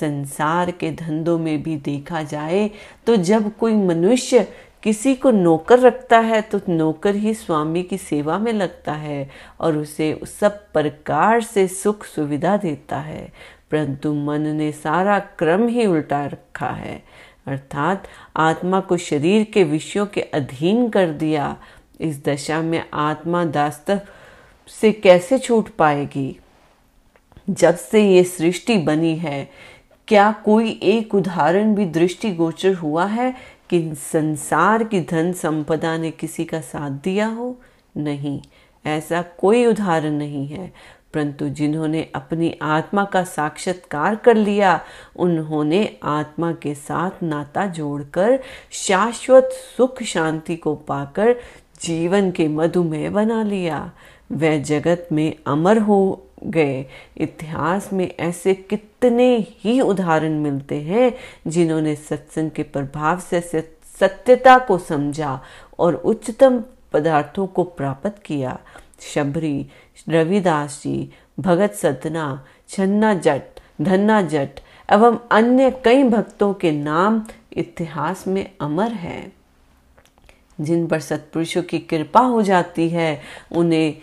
संसार 0.00 0.70
के 0.70 0.90
धंधों 0.90 1.38
में 1.38 1.62
भी 1.62 1.76
देखा 1.76 2.22
जाए 2.22 2.70
तो 3.06 3.16
जब 3.16 3.50
कोई 3.56 3.74
मनुष्य 3.76 4.46
किसी 4.82 5.14
को 5.14 5.30
नौकर 5.30 5.78
रखता 5.78 6.18
है 6.18 6.42
तो 6.42 6.60
नौकर 6.68 7.14
ही 7.14 7.34
स्वामी 7.34 7.82
की 7.82 7.98
सेवा 7.98 8.38
में 8.38 8.52
लगता 8.52 8.92
है 8.92 9.30
और 9.60 9.76
उसे 9.76 10.20
सब 10.40 10.72
प्रकार 10.72 11.40
से 11.40 11.68
सुख 11.68 12.04
सुविधा 12.04 12.56
देता 12.56 12.98
है। 12.98 13.32
परंतु 13.70 14.14
मन 14.14 14.40
ने 14.40 14.72
सारा 14.72 15.18
क्रम 15.18 15.68
ही 15.68 15.86
उल्टा 15.86 16.26
रखा 16.26 16.70
है। 16.70 17.02
अर्थात 17.46 18.08
आत्मा 18.36 18.80
को 18.80 18.96
शरीर 18.96 19.44
के 19.44 19.64
विषयों 19.64 20.06
के 20.06 20.20
अधीन 20.20 20.88
कर 20.88 21.08
दिया। 21.08 21.56
इस 22.00 22.24
दशा 22.24 22.62
में 22.62 22.84
आत्मा 22.94 23.44
दास्तव 23.44 24.00
से 24.68 24.92
कैसे 24.92 25.38
छूट 25.38 25.68
पाएगी? 25.68 26.40
जब 27.50 27.76
से 27.76 28.10
ये 28.10 28.24
सृष्टि 28.24 28.78
बनी 28.78 29.16
है, 29.16 29.50
क्या 30.08 30.32
कोई 30.32 30.80
एक 30.82 31.14
उदाहरण 31.14 31.74
भी 31.74 31.84
दृष्टि 31.84 32.32
गोचर 32.32 32.74
हुआ 32.74 33.06
है? 33.06 33.34
कि 33.72 33.94
संसार 33.94 34.84
की 34.84 35.00
धन 35.00 35.32
संपदा 35.32 35.96
ने 35.96 36.10
किसी 36.10 36.44
का 36.44 36.60
साथ 36.60 36.90
दिया 36.90 37.26
हो? 37.26 37.60
नहीं, 37.96 38.40
ऐसा 38.86 39.22
कोई 39.22 39.66
उदाहरण 39.66 40.10
नहीं 40.10 40.46
है। 40.46 40.72
परंतु 41.14 41.48
जिन्होंने 41.48 42.08
अपनी 42.14 42.58
आत्मा 42.62 43.04
का 43.04 43.24
साक्षात्कार 43.24 44.14
कर 44.14 44.36
लिया, 44.36 44.80
उन्होंने 45.16 45.96
आत्मा 46.02 46.52
के 46.52 46.74
साथ 46.74 47.10
नाता 47.22 47.66
जोड़कर, 47.66 48.40
शाश्वत 48.70 49.50
सुख 49.76 50.02
शांति 50.02 50.56
को 50.56 50.74
पाकर 50.74 51.36
जीवन 51.82 52.30
के 52.30 52.48
मधुमेह 52.48 53.10
बना 53.10 53.42
लिया। 53.42 53.92
वह 54.32 54.62
जगत 54.62 55.08
में 55.12 55.34
अमर 55.46 55.78
हो 55.78 56.26
गए। 56.46 56.86
इतिहास 57.16 57.92
में 57.92 58.14
ऐसे 58.20 58.54
कितने 58.54 59.46
ही 59.58 59.80
उदाहरण 59.80 60.32
मिलते 60.32 60.80
हैं 60.80 61.12
जिन्होंने 61.46 61.96
सत्संग 61.96 62.50
के 62.50 62.62
प्रभाव 62.62 63.20
से 63.20 63.40
सत्यता 64.00 64.58
को 64.58 64.78
समझा 64.78 65.42
और 65.78 65.94
उच्चतम 65.94 66.64
पदार्थों 66.92 67.46
को 67.46 67.64
प्राप्त 67.64 68.14
किया। 68.24 68.58
शबरी, 69.00 69.66
रविदास 70.08 70.80
जी, 70.84 71.12
भगत 71.40 71.72
सतना, 71.72 72.46
छन्ना 72.68 73.14
जट, 73.14 73.42
धन्ना 73.80 74.22
जट, 74.22 74.50
एवं 74.92 75.18
अन्य 75.30 75.70
कई 75.84 76.02
भक्तों 76.02 76.54
के 76.54 76.70
नाम 76.70 77.22
इतिहास 77.52 78.26
में 78.26 78.50
अमर 78.60 78.92
हैं। 78.92 79.32
जिन 80.60 80.86
पर 80.86 81.00
सत्पुरुषों 81.00 81.62
की 81.62 81.78
कृपा 81.78 82.20
हो 82.20 82.42
जाती 82.42 82.88
है, 82.88 83.20
उन्हें 83.52 83.98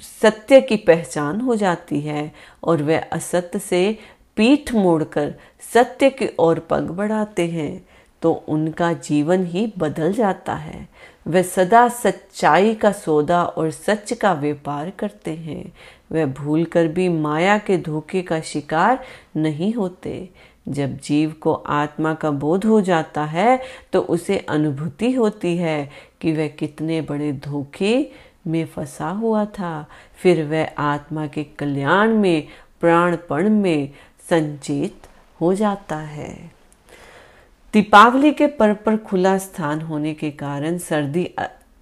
सत्य 0.00 0.60
की 0.60 0.76
पहचान 0.76 1.40
हो 1.40 1.56
जाती 1.56 2.00
है 2.00 2.32
और 2.64 2.82
वे 2.82 2.96
असत्य 2.96 3.58
से 3.58 3.98
पीठ 4.36 4.72
मोड़कर 4.72 5.34
सत्य 5.74 6.10
की 6.10 6.28
ओर 6.38 6.58
पग 6.60 6.90
बढ़ाते 6.90 7.46
हैं 7.46 7.86
तो 8.22 8.32
उनका 8.48 8.92
जीवन 8.92 9.44
ही 9.46 9.72
बदल 9.78 10.12
जाता 10.12 10.54
है। 10.54 10.88
वे 11.26 11.42
सदा 11.42 11.88
सच्चाई 11.88 12.74
का 12.74 12.92
सौदा 12.92 13.42
और 13.44 13.70
सच 13.70 14.12
का 14.12 14.32
व्यापार 14.32 14.90
करते 14.90 15.30
हैं। 15.30 15.72
वे 16.12 16.26
भूल 16.26 16.64
कर 16.64 16.88
भी 16.88 17.08
माया 17.08 17.58
के 17.58 17.76
धोखे 17.78 18.22
का 18.22 18.40
शिकार 18.40 19.04
नहीं 19.36 19.72
होते। 19.74 20.28
जब 20.68 20.96
जीव 20.98 21.34
को 21.40 21.52
आत्मा 21.52 22.14
का 22.14 22.30
बोध 22.30 22.64
हो 22.64 22.80
जाता 22.80 23.24
है 23.24 23.60
तो 23.92 24.00
उसे 24.00 24.38
अनुभूति 24.38 25.12
होती 25.12 25.56
है 25.56 25.90
कि 26.20 26.32
वह 26.32 26.48
कितने 26.48 27.00
बड़े 27.00 27.32
धोखे 27.32 28.10
में 28.46 28.64
फंसा 28.66 29.08
हुआ 29.08 29.44
था। 29.44 29.86
फिर 30.22 30.44
वह 30.44 30.68
आत्मा 30.78 31.26
के 31.26 31.44
कल्याण 31.58 32.14
में, 32.14 32.46
प्राणपण 32.80 33.48
में 33.48 33.90
संचेत 34.30 35.08
हो 35.40 35.54
जाता 35.54 35.96
है। 35.96 36.34
दीपावली 37.74 38.32
के 38.32 38.46
पर्व 38.46 38.76
पर 38.86 38.96
खुला 38.96 39.36
स्थान 39.38 39.80
होने 39.80 40.14
के 40.14 40.30
कारण 40.30 40.78
सर्दी 40.78 41.24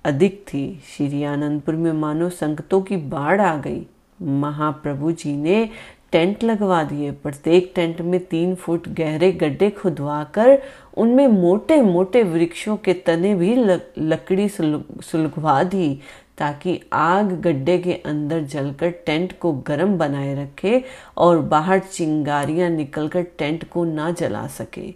अधिक 0.05 0.45
थी। 0.49 0.83
श्री 0.87 1.23
आनंदपुर 1.25 1.75
में 1.75 1.93
मानो 1.93 2.29
संकटों 2.31 2.81
की 2.81 2.97
बाढ़ 2.97 3.41
आ 3.41 3.57
गई। 3.57 3.87
महाप्रभु 4.21 5.13
जी 5.13 5.37
ने 5.37 5.69
टेंट 6.13 6.45
लगवा 6.45 6.83
दिए। 6.83 7.11
प्रत्येक 7.13 7.73
टेंट 7.75 8.01
में 8.01 8.19
तीन 8.21 8.55
फुट 8.55 8.89
गहरे 8.89 9.31
गड्ढे 9.33 9.71
खुदवा 9.71 10.23
कर 10.35 10.59
उनमें 10.97 11.27
मोटे 11.29 11.81
मोटे 11.83 12.23
वृक्षों 12.23 12.77
के 12.77 12.93
तने 13.07 13.35
भी 13.35 13.55
लकड़ी 13.99 14.49
सुलगवा 14.49 15.63
दी। 15.65 16.01
ताकि 16.39 16.81
आग 16.93 17.33
गड्ढे 17.41 17.79
के 17.79 17.93
अंदर 18.07 18.43
जलकर 18.43 18.91
टेंट 19.07 19.39
को 19.39 19.53
गर्म 19.67 19.97
बनाए 19.99 20.35
रखे 20.35 20.83
और 21.17 21.39
बाहर 21.39 21.79
चिंगारियाँ 21.79 22.71
निकलकर 22.71 23.23
टेंट 23.39 23.69
को 23.69 23.85
ना 23.85 24.11
जला 24.11 24.47
सके। 24.47 24.91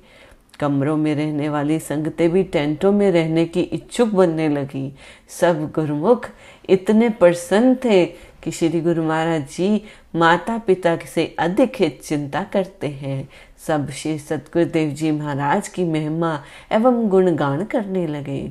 कमरों 0.61 0.96
में 0.96 1.14
रहने 1.14 1.49
वाली 1.49 1.78
संगतें 1.78 2.28
भी 2.30 2.42
टेंटों 2.42 2.92
में 2.92 3.11
रहने 3.12 3.44
की 3.44 3.61
इच्छुक 3.61 4.08
बनने 4.08 4.49
लगी। 4.49 4.92
सब 5.40 5.70
गुरुमुख 5.75 6.28
इतने 6.68 7.08
प्रसन्न 7.11 7.75
थे 7.75 8.04
कि 8.42 8.50
श्री 8.50 8.80
गुरु 8.80 9.02
महाराज 9.02 9.42
जी 9.42 9.82
माता 10.16 10.58
पिता 10.58 10.96
से 11.14 11.34
अधिक 11.38 11.72
हित 11.76 12.00
चिंता 12.04 12.42
करते 12.42 12.87
हैं। 12.87 13.28
सब 13.66 13.90
श्री 13.90 14.18
सतगुरुदेव 14.18 14.90
जी 14.90 15.11
महाराज 15.11 15.68
की 15.68 15.84
महिमा 15.84 16.38
एवं 16.72 17.08
गुणगान 17.08 17.64
करने 17.64 18.06
लगे। 18.06 18.42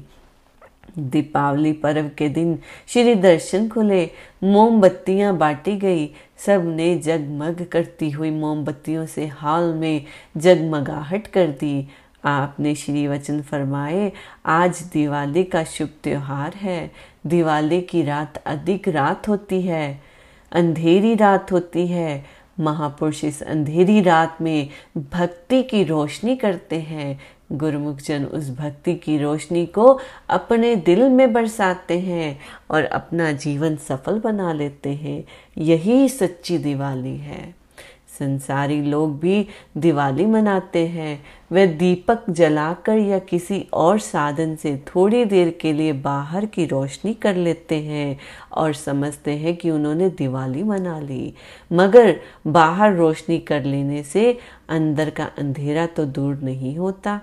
दीपावली 1.00 1.74
पर्व 1.74 2.10
के 2.18 2.30
दिन 2.30 2.60
श्री 2.88 3.16
दर्शन 3.16 3.70
खुले, 3.70 4.10
मोमबत्तियाँ 4.44 5.38
बांटी 5.38 5.76
गई। 5.78 6.10
सबने 6.38 6.96
जगमग 6.98 7.66
करती 7.72 8.10
हुई 8.10 8.32
मोमबत्तियों 8.32 9.06
से 9.06 9.28
हाल 9.28 9.74
में 9.74 10.06
जगमगाहट 10.38 11.28
कर 11.28 11.48
दी। 11.48 11.88
आपने 12.26 12.76
श्री 12.76 13.08
वचन 13.08 13.42
फरमाए, 13.42 14.12
आज 14.46 14.82
दिवाली 14.94 15.44
का 15.44 15.64
शुभ 15.64 15.90
त्योहार 16.04 16.54
है। 16.54 16.92
दिवाली 17.28 17.82
की 17.82 18.04
रात 18.04 18.38
अधिक 18.38 18.88
रात 18.88 19.28
होती 19.28 19.62
है, 19.62 20.02
अंधेरी 20.52 21.16
रात 21.16 21.52
होती 21.52 21.88
है। 21.88 22.42
महापुरुष 22.60 23.24
इस 23.24 23.44
अंधेरी 23.44 24.02
रात 24.02 24.38
में 24.42 24.70
भक्ति 24.98 25.64
की 25.64 25.84
रोशनी 25.84 26.36
करते 26.36 26.76
हैं। 26.76 27.20
गुरुमुख 27.52 27.98
जन 27.98 28.26
उस 28.26 28.50
भक्ति 28.50 28.96
की 28.96 29.18
रोशनी 29.18 29.66
को 29.66 30.00
अपने 30.30 30.76
दिल 30.76 31.10
में 31.10 31.34
बरसाते 31.34 32.00
हैं 32.00 32.40
और 32.72 32.84
अपना 32.84 33.32
जीवन 33.32 33.76
सफल 33.76 34.20
बना 34.20 34.54
लेते 34.54 34.90
हैं। 34.90 35.24
यही 35.58 36.10
सच्ची 36.10 36.58
दिवाली 36.58 37.18
है। 37.18 37.62
संसारी 38.20 38.82
लोग 38.82 39.20
भी 39.20 39.48
दिवाली 39.78 40.26
मनाते 40.26 40.88
हैं। 40.88 41.24
वे 41.52 41.68
दीपक 41.68 42.30
जलाकर 42.30 42.98
या 42.98 43.20
किसी 43.20 43.68
और 43.74 44.00
साधन 44.00 44.56
से 44.56 44.84
थोड़ी 44.88 45.26
देर 45.26 45.58
के 45.62 45.74
लिए 45.74 45.94
बाहर 45.94 46.46
की 46.46 46.66
रोशनी 46.66 47.14
कर 47.14 47.36
लेते 47.36 47.76
हैं 47.76 48.20
और 48.52 48.74
समझते 48.74 49.32
हैं 49.32 49.58
कि 49.58 49.72
उन्होंने 49.72 50.10
दिवाली 50.10 50.64
मना 50.64 51.00
ली। 51.00 51.34
मगर 51.74 52.20
बाहर 52.48 52.96
रोशनी 52.96 53.38
कर 53.38 53.64
लेने 53.64 54.04
से 54.04 54.38
अंदर 54.70 55.10
का 55.10 55.32
अंधेरा 55.38 55.86
तो 55.86 56.06
दूर 56.06 56.36
नहीं 56.36 56.78
होता। 56.78 57.22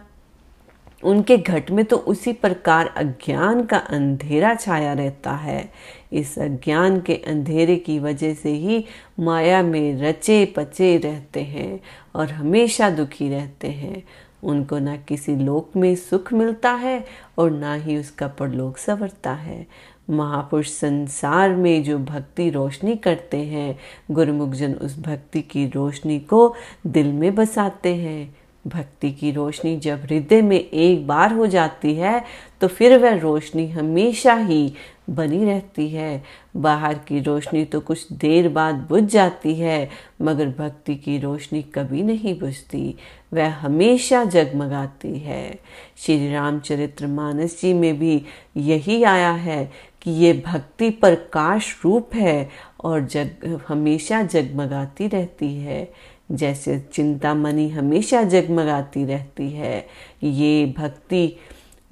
उनके 1.02 1.37
घट 1.37 1.71
में 1.71 1.85
तो 1.85 1.97
उसी 1.97 2.33
प्रकार 2.33 2.87
अज्ञान 2.87 3.64
का 3.64 3.78
अंधेरा 3.78 4.55
छाया 4.55 4.93
रहता 4.93 5.33
है। 5.33 5.73
इस 6.12 6.38
अज्ञान 6.38 7.00
के 7.00 7.14
अंधेरे 7.14 7.76
की 7.76 7.99
वजह 7.99 8.35
से 8.35 8.50
ही 8.50 8.85
माया 9.21 9.62
में 9.62 10.00
रचे 10.02 10.45
पचे 10.57 10.97
रहते 10.99 11.43
हैं 11.43 11.81
और 12.14 12.31
हमेशा 12.31 12.90
दुखी 12.90 13.28
रहते 13.28 13.69
हैं। 13.69 14.02
उनको 14.43 14.78
ना 14.78 14.97
किसी 14.97 15.37
लोक 15.37 15.76
में 15.76 15.95
सुख 15.95 16.33
मिलता 16.33 16.73
है 16.73 17.05
और 17.38 17.50
ना 17.50 17.75
ही 17.75 17.97
उसका 17.97 18.28
परलोक 18.28 18.78
संवरता 18.78 19.33
है। 19.33 19.67
महापुरुष 20.11 20.69
संसार 20.69 21.55
में 21.55 21.83
जो 21.83 21.99
भक्ति 21.99 22.50
रोशनी 22.50 22.97
करते 22.97 23.37
हैं, 23.37 23.78
गुरुमुख 24.11 24.50
जन 24.50 24.75
उस 24.75 24.99
भक्ति 25.00 25.43
की 25.43 25.67
रोशनी 25.67 26.19
को 26.21 26.55
दिल 26.87 27.12
में 27.12 27.35
बसाते 27.35 27.95
हैं। 27.95 28.38
भक्ति 28.68 29.10
की 29.12 29.30
रोशनी 29.32 29.76
जब 29.76 30.02
हृदय 30.02 30.42
में 30.42 30.58
एक 30.58 31.06
बार 31.06 31.32
हो 31.32 31.46
जाती 31.46 31.94
है 31.94 32.22
तो 32.60 32.68
फिर 32.68 32.96
वह 32.98 33.18
रोशनी 33.18 33.68
हमेशा 33.70 34.34
ही 34.34 34.72
बनी 35.10 35.44
रहती 35.44 35.88
है। 35.88 36.22
बाहर 36.56 36.94
की 36.98 37.20
रोशनी 37.20 37.64
तो 37.64 37.80
कुछ 37.80 38.12
देर 38.12 38.48
बाद 38.48 38.75
बुझ 38.88 39.02
जाती 39.02 39.54
है, 39.54 39.88
मगर 40.22 40.48
भक्ति 40.48 40.94
की 40.94 41.18
रोशनी 41.18 41.62
कभी 41.75 42.02
नहीं 42.02 42.38
बुझती। 42.40 42.94
वह 43.32 43.54
हमेशा 43.54 44.25
जगमगाती 44.25 45.18
है। 45.18 45.58
श्री 45.96 46.32
रामचरित्र 46.32 47.06
मानस 47.06 47.60
जी 47.62 47.72
में 47.72 47.98
भी 47.98 48.22
यही 48.56 49.02
आया 49.02 49.30
है 49.30 49.70
कि 50.02 50.10
ये 50.10 50.32
भक्ति 50.46 50.90
प्रकाश 50.90 51.75
रूप 51.84 52.14
है 52.14 52.48
और 52.84 53.04
जग, 53.04 53.60
हमेशा 53.68 54.22
जगमगाती 54.22 55.08
रहती 55.08 55.54
है। 55.54 55.90
जैसे 56.32 56.78
चिंतामणि 56.92 57.68
हमेशा 57.68 58.23
जगमगाती 58.23 59.04
रहती 59.04 59.50
है। 59.50 59.87
ये 60.23 60.75
भक्ति 60.78 61.37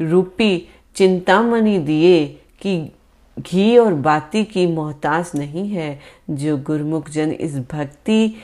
रूपी 0.00 0.68
चिंतामणि 0.94 1.78
दिए 1.78 2.26
कि 2.60 2.92
घी 3.38 3.76
और 3.78 3.94
बाती 3.94 4.44
की 4.44 4.66
मोहताज 4.66 5.30
नहीं 5.34 5.68
है, 5.68 6.00
जो 6.30 6.56
गुरमुख 6.56 7.10
जन 7.10 7.32
इस 7.32 7.58
भक्ति 7.58 8.36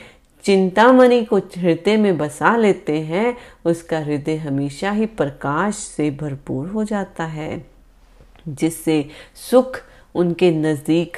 चिंतामणि 0.43 1.23
को 1.25 1.37
हृदय 1.37 1.97
में 1.97 2.17
बसा 2.17 2.55
लेते 2.57 2.99
हैं, 3.01 3.37
उसका 3.65 3.99
हृदय 3.99 4.35
हमेशा 4.35 4.91
ही 4.91 5.05
प्रकाश 5.05 5.75
से 5.75 6.11
भरपूर 6.11 6.67
हो 6.67 6.83
जाता 6.83 7.25
है, 7.25 7.65
जिससे 8.47 9.09
सुख 9.51 9.79
उनके 10.15 10.51
नज़दीक 10.51 11.17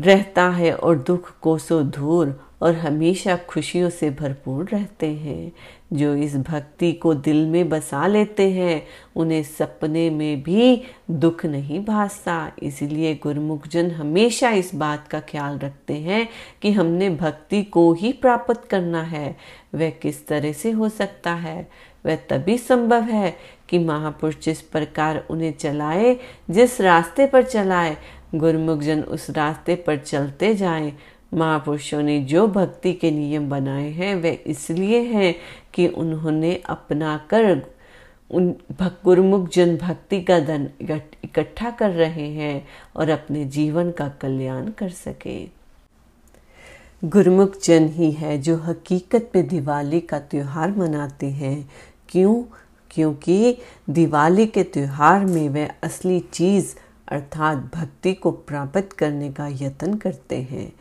रहता 0.00 0.48
है 0.48 0.72
और 0.74 0.98
दुख 0.98 1.32
कोसों 1.40 1.90
दूर 1.90 2.40
और 2.62 2.74
हमेशा 2.74 3.36
खुशियों 3.36 3.90
से 3.90 4.10
भरपूर 4.10 4.68
रहते 4.68 5.06
हैं। 5.06 5.52
जो 5.92 6.14
इस 6.14 6.36
भक्ति 6.36 6.92
को 6.92 7.14
दिल 7.14 7.46
में 7.46 7.68
बसा 7.68 8.06
लेते 8.06 8.50
हैं, 8.50 8.86
उन्हें 9.16 9.42
सपने 9.42 10.10
में 10.10 10.42
भी 10.42 10.82
दुख 11.10 11.46
नहीं 11.46 11.84
भासता। 11.84 12.52
इसीलिए 12.62 13.14
गुरुमुख 13.14 13.68
जन 13.68 13.90
हमेशा 13.90 14.50
इस 14.50 14.74
बात 14.74 15.08
का 15.08 15.20
ख्याल 15.20 15.58
रखते 15.58 15.94
हैं 15.94 16.28
कि 16.62 16.72
हमने 16.72 17.10
भक्ति 17.10 17.62
को 17.62 17.92
ही 17.92 18.12
प्राप्त 18.12 18.64
करना 18.70 19.02
है। 19.02 19.36
वह 19.74 19.90
किस 19.90 20.26
तरह 20.26 20.52
से 20.52 20.70
हो 20.70 20.88
सकता 20.88 21.34
है? 21.34 21.68
वह 22.06 22.16
तभी 22.16 22.58
संभव 22.58 23.02
है 23.02 23.36
कि 23.68 23.78
महापुरुष 23.78 24.36
जिस 24.42 24.60
प्रकार 24.60 25.26
उन्हें 25.30 25.52
चलाए, 25.52 26.16
जिस 26.50 26.80
रास्ते 26.80 27.26
पर 27.26 27.42
चलाए 27.42 27.96
गुरुमुख 28.34 28.80
जन 28.80 29.00
उस 29.00 29.30
रास्ते 29.30 29.74
पर 29.76 29.96
चलते 29.96 30.54
जाएँ। 30.54 30.92
महापुरुषों 31.34 32.02
ने 32.02 32.20
जो 32.20 32.46
भक्ति 32.46 32.92
के 32.92 33.10
नियम 33.10 33.50
बनाए 33.50 33.90
हैं, 33.90 34.14
वे 34.14 34.32
इसलिए 34.46 35.00
हैं 35.00 35.34
कि 35.74 35.88
उन्होंने 35.88 36.62
अपना 36.66 37.26
कर, 37.30 37.62
उन 38.30 38.54
गुरुमुख 38.82 39.48
जन 39.50 39.76
भक्ति 39.76 40.22
का 40.22 40.40
धन 40.40 40.68
इकट्ठा 41.24 41.70
कर 41.70 41.90
रहे 41.90 42.28
हैं 42.28 42.68
और 42.96 43.08
अपने 43.08 43.44
जीवन 43.44 43.90
का 43.90 44.08
कल्याण 44.08 44.70
कर 44.70 44.88
सके। 44.88 45.62
गुरुमुख 47.04 47.62
जन 47.64 47.88
ही 47.88 48.12
है 48.12 48.38
जो 48.38 48.56
हकीकत 48.56 49.32
में 49.34 49.48
दिवाली 49.48 50.00
का 50.00 50.18
त्यौहार 50.18 50.70
मनाते 50.70 51.26
हैं। 51.26 51.70
क्यों? 52.08 52.42
क्योंकि 52.90 53.58
दिवाली 53.90 54.46
के 54.46 54.62
त्यौहार 54.62 55.24
में 55.24 55.48
वह 55.48 55.68
असली 55.82 56.20
चीज़ 56.20 56.74
अर्थात 57.08 57.58
भक्ति 57.74 58.14
को 58.14 58.30
प्राप्त 58.30 58.92
करने 58.92 59.32
का 59.32 59.48
यत्न 59.48 59.94
करते 59.94 60.36
हैं। 60.36 60.72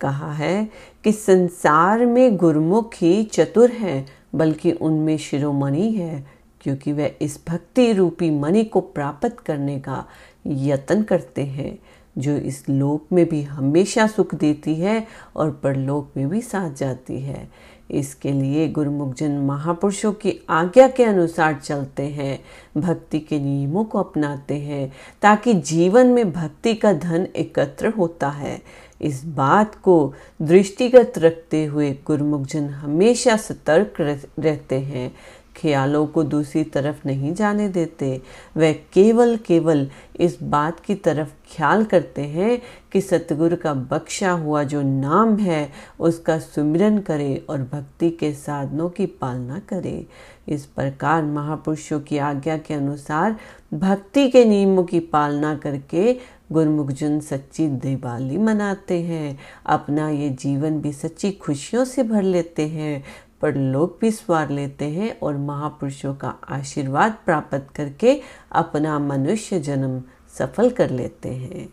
कहा 0.00 0.32
है 0.32 0.68
कि 1.04 1.12
संसार 1.12 2.06
में 2.06 2.36
गुरुमुख 2.36 2.90
ही 2.94 3.24
चतुर 3.24 3.70
हैं, 3.70 4.06
बल्कि 4.34 4.72
उनमें 4.72 5.18
शिरोमणि 5.18 5.90
है, 5.90 6.26
क्योंकि 6.60 6.92
वे 6.92 7.16
इस 7.22 7.40
भक्ति 7.48 7.92
रूपी 7.92 8.30
मणि 8.30 8.64
को 8.64 8.80
प्राप्त 8.80 9.36
करने 9.46 9.80
का 9.80 10.04
यत्न 10.46 11.02
करते 11.02 11.42
हैं, 11.42 11.78
जो 12.18 12.36
इस 12.36 12.68
लोक 12.68 13.06
में 13.12 13.28
भी 13.28 13.42
हमेशा 13.42 14.06
सुख 14.06 14.34
देती 14.34 14.74
है 14.74 15.06
और 15.36 15.50
परलोक 15.50 16.10
में 16.16 16.28
भी 16.28 16.40
साथ 16.42 16.70
जाती 16.70 17.20
है। 17.20 17.50
इसके 17.90 18.32
लिए 18.32 18.68
गुरुमुख 18.68 19.14
जन 19.14 19.30
महापुरुषों 19.30 20.12
की 20.12 20.40
आज्ञा 20.50 20.88
के 20.88 21.04
अनुसार 21.04 21.54
चलते 21.54 22.02
हैं, 22.02 22.44
भक्ति 22.76 23.20
के 23.20 23.40
नियमों 23.40 23.84
को 23.84 23.98
अपनाते 23.98 24.54
हैं, 24.54 24.92
ताकि 25.22 25.54
जीवन 25.54 26.06
में 26.06 26.32
भक्ति 26.32 26.74
का 26.74 26.92
धन 26.92 27.28
एकत्र 27.36 27.88
होता 27.88 28.28
है। 28.28 28.62
इस 29.02 29.24
बात 29.24 29.74
को 29.74 30.14
दृष्टिगत 30.42 31.12
रखते 31.18 31.64
हुए 31.64 31.98
गुरुमुख 32.06 32.46
जन 32.46 32.68
हमेशा 32.68 33.36
सतर्क 33.36 34.20
रहते 34.38 34.80
हैं। 34.80 35.14
ख्यालों 35.56 36.06
को 36.06 36.22
दूसरी 36.22 36.64
तरफ़ 36.64 36.96
नहीं 37.06 37.34
जाने 37.34 37.68
देते। 37.68 38.22
वे 38.56 38.74
केवल 38.92 39.36
केवल 39.36 39.90
इस 40.20 40.42
बात 40.42 40.80
की 40.80 40.94
तरफ़ 40.94 41.28
ख्याल 41.28 41.84
करते 41.84 42.22
हैं 42.22 42.62
कि 42.92 43.00
सतगुरु 43.00 43.56
का 43.56 43.74
बख्शा 43.74 44.30
हुआ 44.30 44.62
जो 44.62 44.82
नाम 44.82 45.36
है, 45.36 45.72
उसका 46.00 46.38
सुमिरन 46.38 46.98
करे 46.98 47.46
और 47.48 47.58
भक्ति 47.58 48.10
के 48.10 48.32
साधनों 48.32 48.88
की 48.88 49.06
पालना 49.06 49.58
करे। 49.58 50.06
इस 50.48 50.66
प्रकार 50.66 51.22
महापुरुषों 51.22 52.00
की 52.00 52.18
आज्ञा 52.18 52.58
के 52.58 52.74
अनुसार 52.74 53.36
भक्ति 53.74 54.28
के 54.28 54.44
नियमों 54.44 54.84
की 54.84 55.00
पालना 55.00 55.54
करके 55.54 56.18
गुरमुख 56.52 56.90
जन 56.90 57.20
सच्ची 57.20 57.68
दिवाली 57.68 58.38
मनाते 58.38 59.00
हैं। 59.00 59.38
अपना 59.66 60.08
ये 60.08 60.28
जीवन 60.28 60.80
भी 60.80 60.92
सच्ची 60.92 61.32
खुशियों 61.32 61.84
से 61.84 62.02
भर 62.02 62.22
लेते 62.22 62.68
हैं। 62.68 63.04
पर 63.42 63.54
लोग 63.54 63.98
भी 64.00 64.10
स्वार 64.10 64.50
लेते 64.50 64.84
हैं 64.84 65.20
और 65.20 65.36
महापुरुषों 65.36 66.14
का 66.14 66.28
आशीर्वाद 66.48 67.16
प्राप्त 67.26 67.66
करके 67.76 68.20
अपना 68.52 68.98
मनुष्य 68.98 69.60
जन्म 69.60 70.02
सफल 70.38 70.70
कर 70.70 70.90
लेते 70.90 71.28
हैं। 71.28 71.68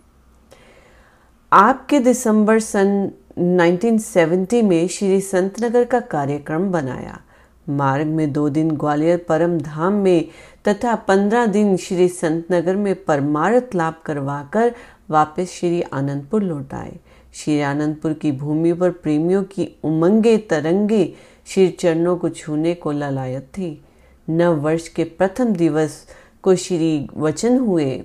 आपके 1.53 1.99
दिसंबर 1.99 2.59
सन 2.59 3.11
1970 3.37 4.61
में 4.61 4.87
श्री 4.87 5.21
संतनगर 5.21 5.83
का 5.83 5.99
कार्यक्रम 5.99 6.71
बनाया। 6.71 7.21
मार्ग 7.69 8.07
में 8.07 8.33
दो 8.33 8.49
दिन 8.49 8.71
ग्वालियर 8.71 9.25
परम 9.29 9.57
धाम 9.57 9.93
में 9.93 10.27
तथा 10.67 10.95
पंद्रह 10.95 11.45
दिन 11.45 11.77
श्री 11.77 12.07
संतनगर 12.07 12.75
में 12.75 13.03
परमारथ 13.03 13.75
लाभ 13.75 13.93
करवाकर 14.05 14.75
वापस 15.09 15.49
श्री 15.51 15.81
आनंदपुर 15.81 16.43
लौट 16.43 16.73
आए। 16.73 16.99
श्री 17.33 17.61
आनंदपुर 17.61 18.13
की 18.13 18.31
भूमि 18.31 18.73
पर 18.73 18.91
प्रेमियों 18.91 19.43
की 19.43 19.75
उमंगे 19.83 20.37
तरंगे 20.37 21.13
श्री 21.45 21.69
चरणों 21.69 22.17
को 22.17 22.29
छूने 22.29 22.73
को 22.73 22.91
ललायत 22.91 23.43
थी। 23.43 23.83
नव 24.29 24.55
वर्ष 24.55 24.87
के 24.87 25.03
प्रथम 25.03 25.45
दिवस 25.45 26.07
को 26.43 26.55
श्री 26.55 27.09
वचन 27.17 27.57
हुए, 27.57 28.03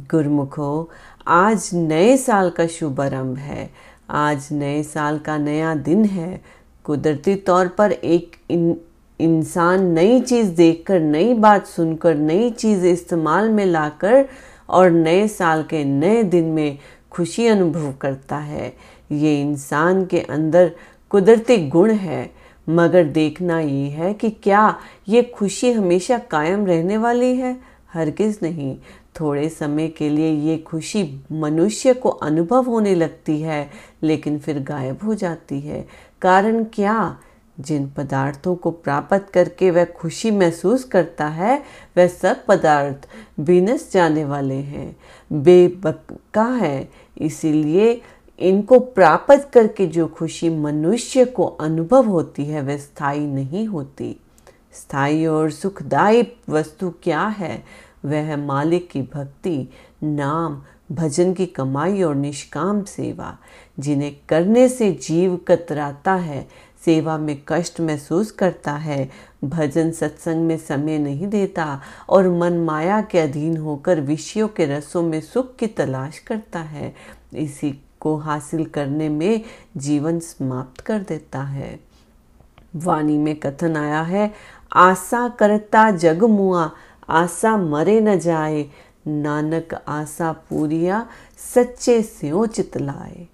गुरमुखो, 0.00 0.90
आज 1.26 1.70
नए 1.74 2.16
साल 2.16 2.50
का 2.50 2.66
शुभारंभ 2.66 3.36
है। 3.36 3.70
आज 4.10 4.48
नए 4.52 4.82
साल 4.82 5.18
का 5.18 5.38
नया 5.38 5.74
दिन 5.74 6.04
है। 6.04 6.42
कुदरती 6.84 7.34
तौर 7.34 7.68
पर 7.68 7.92
एक 7.92 8.36
इंसान 9.20 9.86
नई 9.86 10.20
चीज़ 10.20 10.50
देखकर, 10.50 11.00
नई 11.00 11.34
बात 11.34 11.66
सुनकर, 11.66 12.14
नई 12.14 12.50
चीज़ 12.50 12.86
इस्तेमाल 12.86 13.48
में 13.48 13.66
लाकर 13.66 14.28
और 14.68 14.90
नए 14.90 15.28
साल 15.28 15.62
के 15.62 15.84
नए 15.84 16.22
दिन 16.22 16.44
में 16.44 16.78
खुशी 17.10 17.46
अनुभव 17.46 17.92
करता 17.92 18.36
है। 18.36 18.76
ये 19.12 19.40
इंसान 19.40 20.06
के 20.06 20.20
अंदर 20.20 20.72
कुदरती 21.10 21.68
गुण 21.68 21.90
है, 21.90 22.30
मगर 22.68 23.04
देखना 23.04 23.60
ये 23.60 23.88
है 23.88 24.14
कि 24.14 24.30
क्या 24.30 24.78
ये 25.08 25.22
खुशी 25.22 25.72
हमेशा 25.72 26.18
कायम 26.18 26.66
रहने 26.66 26.96
वाली 26.96 27.36
है? 27.36 27.56
हरगिज 27.92 28.38
नहीं। 28.42 28.76
थोड़े 29.20 29.48
समय 29.48 29.88
के 29.88 30.08
लिए 30.08 30.30
ये 30.30 30.58
खुशी 30.58 31.20
मनुष्य 31.32 31.94
को 31.94 32.08
अनुभव 32.08 32.64
होने 32.64 32.94
लगती 32.94 33.40
है, 33.40 33.70
लेकिन 34.02 34.38
फिर 34.38 34.58
गायब 34.58 34.98
हो 35.04 35.14
जाती 35.14 35.60
है। 35.60 35.88
कारण 36.22 36.64
क्या? 36.64 37.18
जिन 37.60 37.88
पदार्थों 37.88 38.56
को 38.56 38.70
प्राप्त 38.70 39.26
करके 39.34 39.70
वह 39.70 39.84
खुशी 39.84 40.30
महसूस 40.30 40.84
करता 40.84 41.26
है, 41.26 41.62
वह 41.96 42.06
सब 42.06 42.46
पदार्थ 42.46 43.08
बिनस 43.40 43.92
जाने 43.92 44.24
वाले 44.24 44.54
हैं। 44.54 44.96
बेबका 45.32 46.44
है, 46.44 46.90
इसीलिए 47.18 48.02
इनको 48.38 48.78
प्राप्त 48.78 49.50
करके 49.52 49.86
जो 49.86 50.06
खुशी 50.06 50.48
मनुष्य 50.50 51.24
को 51.24 51.44
अनुभव 51.44 52.06
होती 52.06 52.44
है, 52.44 52.62
वह 52.62 52.76
स्थायी 52.76 53.26
नहीं 53.26 53.66
होती। 53.66 54.20
स्थायी 54.72 55.26
और 55.26 55.50
सुखदायी 55.50 56.32
वस्तु 56.48 56.90
क्या 56.90 57.22
है? 57.22 57.64
वह 58.04 58.36
मालिक 58.36 58.90
की 58.90 59.02
भक्ति, 59.02 59.68
नाम, 60.02 60.62
भजन 60.92 61.32
की 61.32 61.46
कमाई 61.46 62.02
और 62.02 62.14
निष्काम 62.14 62.82
सेवा, 62.82 63.38
जिन्हें 63.78 64.16
करने 64.28 64.68
से 64.68 64.92
जीव 64.92 65.36
कतराता 65.36 66.14
है 66.14 66.48
सेवा 66.86 67.18
में 67.18 67.42
कष्ट 67.48 67.80
महसूस 67.80 68.30
करता 68.30 68.72
है, 68.72 69.10
भजन 69.44 69.90
सत्संग 69.90 70.46
में 70.46 70.56
समय 70.58 70.98
नहीं 70.98 71.26
देता 71.26 71.80
और 72.08 72.28
मन 72.28 72.58
माया 72.58 73.00
के 73.00 73.18
अधीन 73.18 73.56
होकर 73.56 74.00
विषयों 74.00 74.48
के 74.48 74.66
रसों 74.66 75.02
में 75.02 75.20
सुख 75.20 75.56
की 75.56 75.66
तलाश 75.66 76.18
करता 76.18 76.58
है, 76.58 76.94
इसी 77.34 77.82
को 78.00 78.16
हासिल 78.16 78.64
करने 78.64 79.08
में 79.08 79.42
जीवन 79.76 80.18
समाप्त 80.18 80.80
कर 80.80 80.98
देता 80.98 81.42
है। 81.42 81.80
वाणी 82.76 83.18
में 83.18 83.36
कथन 83.36 83.76
आया 83.76 84.02
है, 84.02 84.32
आशा 84.72 85.28
करता 85.28 85.90
जग 85.90 86.24
मुआ, 86.24 86.70
आशा 87.08 87.56
मरे 87.56 88.00
न 88.00 88.18
जाए, 88.18 88.66
नानक 89.06 89.74
आशा 89.88 90.32
पूरिया, 90.32 91.06
सच्चे 91.54 92.02
से 92.02 92.46
चितलाए। 92.46 93.26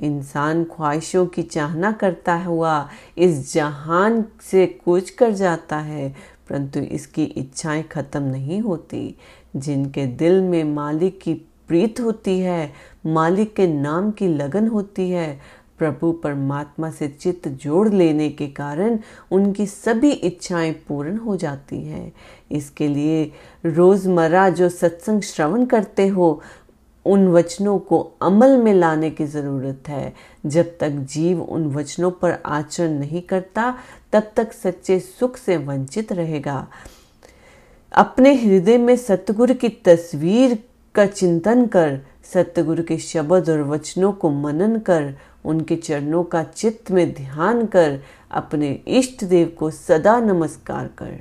इंसान 0.00 0.64
ख्वाहिशों 0.64 1.26
की 1.26 1.42
चाहना 1.42 1.92
करता 1.92 2.34
हुआ 2.34 2.88
इस 3.18 3.54
जहान 3.54 4.24
से 4.42 4.66
कूच 4.66 5.10
कर 5.10 5.30
जाता 5.30 5.78
है, 5.78 6.14
परंतु 6.50 6.80
इसकी 6.80 7.24
इच्छाएँ 7.24 7.82
खत्म 7.82 8.22
नहीं 8.22 8.60
होती। 8.60 9.16
जिनके 9.56 10.06
दिल 10.06 10.40
में 10.40 10.64
मालिक 10.64 11.20
की 11.20 11.34
प्रीत 11.68 12.00
होती 12.00 12.38
है, 12.38 12.72
मालिक 13.06 13.54
के 13.54 13.66
नाम 13.66 14.10
की 14.10 14.28
लगन 14.28 14.68
होती 14.68 15.10
है। 15.10 15.60
प्रभु 15.78 16.12
परमात्मा 16.12 16.90
से 16.90 17.08
चित्त 17.08 17.48
जोड़ 17.48 17.88
लेने 17.88 18.28
के 18.28 18.46
कारण 18.46 18.98
उनकी 19.30 19.66
सभी 19.66 20.10
इच्छाएँ 20.10 20.72
पूर्ण 20.72 21.16
हो 21.16 21.36
जाती 21.36 21.82
हैं। 21.82 22.12
इसके 22.52 22.88
लिए 22.88 23.32
रोज़मर्रा 23.66 24.48
जो 24.48 24.68
सत्संग 24.68 25.22
श्रवण 25.22 25.64
करते 25.64 26.06
हो 26.08 26.40
उन 27.06 27.28
वचनों 27.28 27.78
को 27.78 28.12
अमल 28.22 28.56
में 28.58 28.74
लाने 28.74 29.10
की 29.10 29.26
ज़रूरत 29.26 29.88
है। 29.88 30.12
जब 30.46 30.78
तक 30.78 30.90
जीव 30.90 31.42
उन 31.42 31.74
वचनों 31.74 32.10
पर 32.10 32.42
आचरण 32.46 32.90
नहीं 32.90 33.22
करता, 33.22 33.78
तब 34.12 34.30
तक 34.36 34.52
सच्चे 34.52 35.00
सुख 35.00 35.36
से 35.36 35.56
वंचित 35.56 36.12
रहेगा। 36.12 36.68
अपने 37.92 38.34
हृदय 38.34 38.78
में 38.78 38.96
सतगुरु 38.96 39.54
की 39.54 39.68
तस्वीर 39.68 40.64
का 40.94 41.06
चिंतन 41.06 41.66
कर 41.66 42.00
सत्यगुरु 42.32 42.82
के 42.82 42.98
शब्द 42.98 43.50
और 43.50 43.62
वचनों 43.62 44.12
को 44.12 44.30
मनन 44.30 44.78
कर, 44.78 45.14
उनके 45.44 45.76
चरणों 45.76 46.24
का 46.24 46.42
चित्त 46.42 46.90
में 46.90 47.14
ध्यान 47.14 47.66
कर, 47.66 48.00
अपने 48.30 48.80
इष्ट 48.88 49.24
देव 49.24 49.56
को 49.58 49.70
सदा 49.70 50.20
नमस्कार 50.20 50.86
कर। 50.86 51.20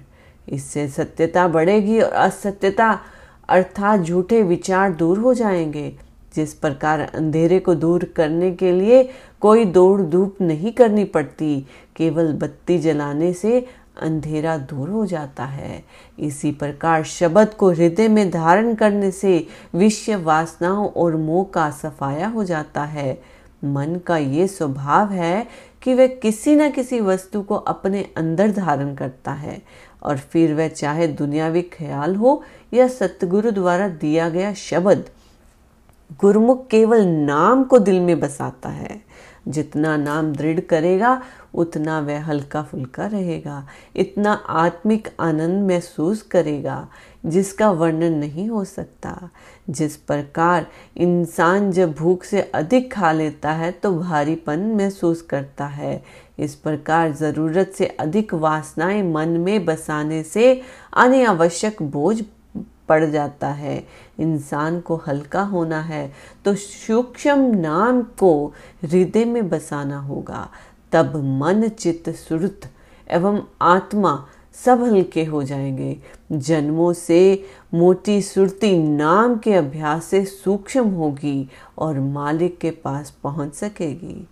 इससे 0.50 0.88
सत्यता 0.88 1.48
बढ़ेगी 1.48 2.00
और 2.00 2.12
असत्यता 2.12 3.00
अर्थात 3.50 4.00
झूठे 4.00 4.44
विचार 4.44 4.92
दूर 4.92 5.18
हो 5.18 5.34
जाएँगे। 5.34 5.96
जिस 6.36 6.54
प्रकार 6.54 7.00
अंधेरे 7.00 7.60
को 7.60 7.76
दूर 7.76 8.04
करने 8.04 8.52
के 8.52 8.72
लिए 8.72 9.10
कोई 9.42 9.66
दौड़ 9.66 10.02
धूप 10.02 10.36
नहीं 10.42 10.72
करनी 10.72 11.04
पड़ती, 11.04 11.68
केवल 11.96 12.34
बत्ती 12.34 12.80
जलाने 12.80 13.34
से 13.34 13.68
अंधेरा 14.02 14.58
दूर 14.58 14.90
हो 14.90 15.06
जाता 15.06 15.46
है। 15.46 15.84
इसी 16.20 16.52
प्रकार 16.52 17.04
शब्द 17.04 17.54
को 17.54 17.72
हृदय 17.72 18.08
में 18.08 18.32
धारण 18.32 18.76
करने 18.76 19.12
से 19.12 19.48
विश्व 19.76 20.14
वासनाओं 20.14 20.90
और 20.90 21.16
मोह 21.16 21.46
का 21.54 21.72
सफाया 21.72 22.28
हो 22.28 22.44
जाता 22.44 22.84
है। 22.84 23.22
मन 23.64 24.00
का 24.06 24.18
ये 24.18 24.48
स्वभाव 24.48 25.12
है 25.12 25.48
कि 25.82 25.94
वह 25.94 26.08
किसी 26.08 26.56
न 26.56 26.72
किसी 26.72 27.00
वस्तु 27.00 27.42
को 27.42 27.56
अपने 27.56 28.10
अंदर 28.18 28.52
धारण 28.52 28.96
करता 28.96 29.32
है। 29.32 29.62
और 30.04 30.18
फिर 30.18 30.54
वह 30.54 30.68
चाहे 30.68 31.08
दुनियावी 31.08 31.62
ख्याल 31.62 32.16
हो 32.16 32.44
या 32.74 32.88
सतगुरु 32.88 33.52
द्वारा 33.52 33.88
दिया 33.88 34.30
गया 34.30 34.54
शब्द, 34.54 35.06
गुरुमुख 36.22 36.68
केवल 36.68 37.06
नाम 37.06 37.64
को 37.64 37.80
दिल 37.80 38.00
में 38.00 38.20
बसाता 38.20 38.70
है। 38.70 39.02
जितना 39.48 39.98
नाम 39.98 40.34
दृढ़ 40.34 40.60
करेगा, 40.60 41.22
उतना 41.54 42.00
वह 42.00 42.24
हल्का 42.24 42.62
फुल्का 42.64 43.06
रहेगा। 43.06 43.68
इतना 43.96 44.34
आत्मिक 44.34 45.08
आनंद 45.20 45.68
महसूस 45.68 46.22
करेगा, 46.22 46.88
जिसका 47.26 47.72
वर्णन 47.72 48.14
नहीं 48.14 48.50
हो 48.50 48.64
सकता। 48.64 49.30
जिस 49.70 49.96
प्रकार 49.98 50.68
इंसान 50.98 51.72
जब 51.72 51.94
भूख 51.94 52.24
से 52.24 52.42
अधिक 52.42 52.94
खा 52.94 53.12
लेता 53.12 53.52
है 53.52 53.72
तो 53.72 53.92
भारीपन 54.00 54.60
महसूस 54.60 55.22
करता 55.22 55.66
है। 55.66 56.04
इस 56.40 56.56
प्रकार 56.56 57.12
ज़रूरत 57.12 57.72
से 57.78 57.86
अधिक 58.00 58.34
वासनाएँ 58.34 59.02
मन 59.04 59.30
में 59.40 59.66
बसाने 59.66 60.22
से 60.24 60.62
अनावश्यक 60.94 61.82
बोझ 61.84 62.22
पड़ 62.90 63.04
जाता 63.06 63.48
है। 63.48 63.84
इंसान 64.20 64.80
को 64.80 64.96
हल्का 65.08 65.42
होना 65.42 65.82
है 65.82 66.12
तो 66.46 66.54
सूक्ष्म 66.56 67.56
नाम 67.58 68.02
को 68.20 68.32
हृदय 68.84 69.26
में 69.26 69.50
बसाना 69.50 70.00
होगा। 70.00 70.50
तब 70.92 71.16
मन, 71.42 71.68
चित्त 71.70 72.10
सुरत 72.10 72.70
एवं 73.08 73.42
आत्मा 73.62 74.28
सब 74.66 74.84
हल्के 74.84 75.24
हो 75.26 75.44
जाएँगे। 75.44 75.98
जन्मों 76.32 76.92
से 76.94 77.46
मोटी 77.74 78.22
सुरती 78.22 78.78
नाम 78.78 79.38
के 79.38 79.54
अभ्यास 79.54 80.06
से 80.06 80.24
सूक्ष्म 80.26 80.90
होगी 80.90 81.50
और 81.78 82.00
मालिक 82.00 82.58
के 82.60 82.72
पास 82.72 83.10
पहुँच 83.24 83.54
सकेगी। 83.56 84.28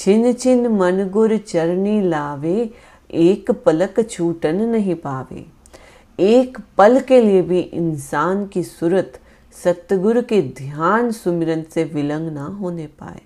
छिन 0.00 0.32
छिन 0.32 0.66
मन 0.66 1.08
गुर 1.08 1.36
चरनी 1.36 2.00
लावे, 2.02 2.70
एक 3.10 3.50
पलक 3.64 4.00
छूटन 4.10 4.60
नहीं 4.66 4.94
पावे। 4.94 5.44
एक 6.18 6.58
पल 6.78 7.00
के 7.00 7.20
लिए 7.20 7.42
भी 7.42 7.60
इंसान 7.60 8.46
की 8.46 8.62
सूरत, 8.62 9.18
सतगुरु 9.54 10.22
के 10.22 10.40
ध्यान 10.58 11.10
सुमिरन 11.10 11.64
से 11.74 11.84
विलंग 11.84 12.30
ना 12.32 12.44
होने 12.60 12.86
पाए। 13.00 13.20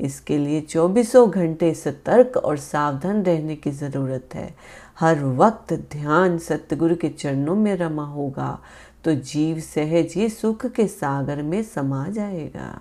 इसके 0.00 0.38
लिए 0.38 0.60
चौबीसों 0.60 1.28
घंटे 1.30 1.72
सतर्क 1.74 2.36
और 2.36 2.56
सावधान 2.58 3.22
रहने 3.22 3.56
की 3.56 3.70
ज़रूरत 3.70 4.34
है। 4.34 4.54
हर 5.00 5.24
वक्त 5.36 5.72
ध्यान 5.92 6.38
सतगुरु 6.40 6.96
के 6.96 7.08
चरणों 7.08 7.54
में 7.54 7.74
रमा 7.76 8.06
होगा 8.06 8.58
तो 9.04 9.14
जीव 9.14 9.60
सहज 9.60 10.14
ही 10.16 10.28
सुख 10.28 10.66
के 10.66 10.86
सागर 10.86 11.42
में 11.42 11.62
समा 11.64 12.06
जाएगा। 12.08 12.80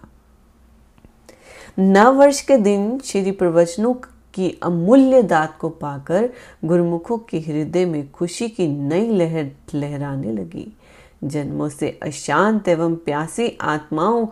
नव 1.79 2.15
वर्ष 2.15 2.41
के 2.41 2.57
दिन 2.57 2.99
श्री 2.99 3.31
प्रवचनों 3.31 3.93
की 4.33 4.59
अमूल्य 4.63 5.23
दात 5.23 5.57
को 5.59 5.69
पाकर 5.69 6.29
गुरुमुखों 6.65 7.17
के 7.17 7.39
हृदय 7.39 7.85
में 7.85 8.11
खुशी 8.11 8.47
की 8.49 8.67
नई 8.67 9.09
लहर 9.09 9.51
लहराने 9.73 10.31
लगी। 10.31 10.77
जन्मों 11.23 11.69
से 11.69 11.99
अशांत 12.03 12.67
एवं 12.67 12.95
प्यासी 12.95 13.57
आत्माओं 13.61 14.27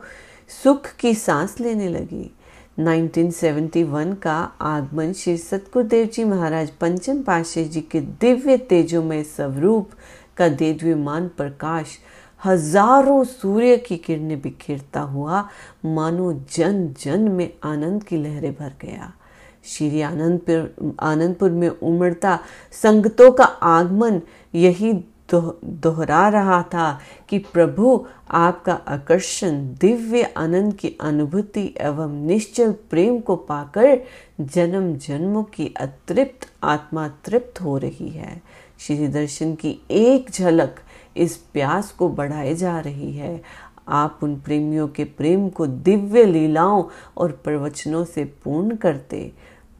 सुख 0.64 0.88
की 1.00 1.14
सांस 1.14 1.60
लेने 1.60 1.90
लगी। 1.90 2.32
1971 2.80 4.16
का 4.16 4.52
आगमन 4.62 5.14
श्री 5.14 5.38
सतगुरुदेव 5.38 6.06
जी 6.06 6.24
महाराज 6.24 6.70
पंचम 6.70 7.22
पाशे 7.22 7.64
जी 7.64 7.82
के 7.82 8.02
दिव्य 8.02 8.58
तेजोमय 8.58 9.24
स्वरूप 9.24 9.90
का 10.38 10.48
देदव्यमान 10.48 11.28
प्रकाश 11.28 11.86
हज़ारों 12.46 13.24
सूर्य 13.24 13.78
की 13.78 13.98
किरणें 13.98 14.40
बिखेरता 14.42 15.02
हुआ 15.02 15.48
मानो 15.86 16.32
जन 16.54 16.88
जन 17.04 17.30
में 17.32 17.50
आनंद 17.64 18.04
की 18.04 18.18
लहरें 18.18 18.54
भर 18.54 18.72
गया। 18.82 19.12
श्री 19.66 20.02
आनंदपुर 20.02 20.96
आनंदपुर 21.02 21.52
में 21.52 21.70
उमड़ता 21.70 22.40
संगतों 22.74 23.32
का 23.32 23.44
आगमन 23.44 24.22
यही 24.54 24.94
दोहरा 25.34 26.28
रहा 26.30 26.62
था 26.64 26.88
कि 27.30 27.38
प्रभु 27.40 28.06
आपका 28.32 28.74
आकर्षण, 28.88 29.60
दिव्य 29.82 30.24
आनंद 30.38 30.74
की 30.74 30.96
अनुभूति 31.02 31.64
एवं 31.82 32.14
निश्चल 32.28 32.72
प्रेम 32.90 33.20
को 33.20 33.36
पाकर 33.36 33.98
जन्म 34.42 34.94
जन्मों 34.98 35.44
की 35.46 35.74
अतृप्त, 35.80 36.48
आत्मा 36.64 37.08
तृप्त 37.26 37.62
हो 37.62 37.78
रही 37.78 38.10
है। 38.10 38.42
श्री 38.80 39.08
दर्शन 39.08 39.56
की 39.56 39.80
एक 39.92 40.30
झलक 40.32 40.80
इस 41.18 41.36
प्यास 41.54 41.92
को 41.92 42.10
बढ़ाए 42.10 42.54
जा 42.56 42.80
रही 42.80 43.12
है। 43.12 43.42
आप 43.88 44.20
उन 44.24 44.36
प्रेमियों 44.36 44.88
के 44.88 45.04
प्रेम 45.04 45.48
को 45.50 45.68
दिव्य 45.68 46.24
लीलाओं 46.26 46.84
और 47.18 47.32
प्रवचनों 47.44 48.04
से 48.06 48.26
पूर्ण 48.44 48.76
करते। 48.76 49.32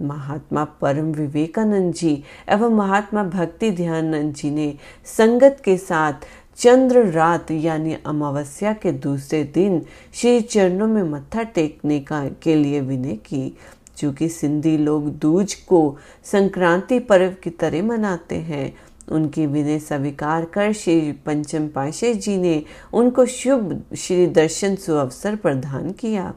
महात्मा 0.02 0.64
परम 0.82 1.12
विवेकानंद 1.12 1.94
जी 1.94 2.24
एवं 2.50 2.70
महात्मा 2.70 3.24
भक्ति 3.24 3.72
ध्यानंद 3.72 4.34
जी 4.34 4.50
ने 4.52 4.74
संगत 5.18 5.62
के 5.66 5.78
साथ 5.78 6.28
चंद्र 6.58 7.06
रात 7.06 7.52
यानी 7.52 7.98
अमावस्या 8.06 8.74
के 8.74 8.92
दूसरे 8.92 9.44
दिन 9.44 9.82
श्री 10.14 10.42
चरणों 10.42 10.88
में 10.88 11.04
मत्था 11.04 11.44
टेकने 11.44 12.00
का, 12.00 12.28
के 12.44 12.56
लिए 12.56 12.82
विनय 12.82 13.16
की। 13.16 13.58
चूँकि 13.98 14.28
सिंधी 14.30 14.78
लोग 14.78 15.10
दूज 15.10 15.54
को 15.54 15.98
संक्रांति 16.24 17.00
पर्व 17.00 17.36
की 17.44 17.50
तरह 17.50 17.84
मनाते 17.84 18.36
हैं 18.36 18.74
उनकी 19.12 19.46
विनय 19.46 19.80
स्वीकार 19.80 20.46
कर 20.46 20.74
श्री 20.74 21.12
पंचम 21.12 21.68
पाशे 21.68 22.14
जी 22.14 22.38
ने 22.38 22.64
उनको 22.94 23.26
शुभ 23.26 23.84
श्री 23.98 24.28
दर्शन 24.28 24.76
सु 24.76 24.94
अवसर 24.94 25.36
प्रदान 25.36 25.92
किया। 25.92 26.34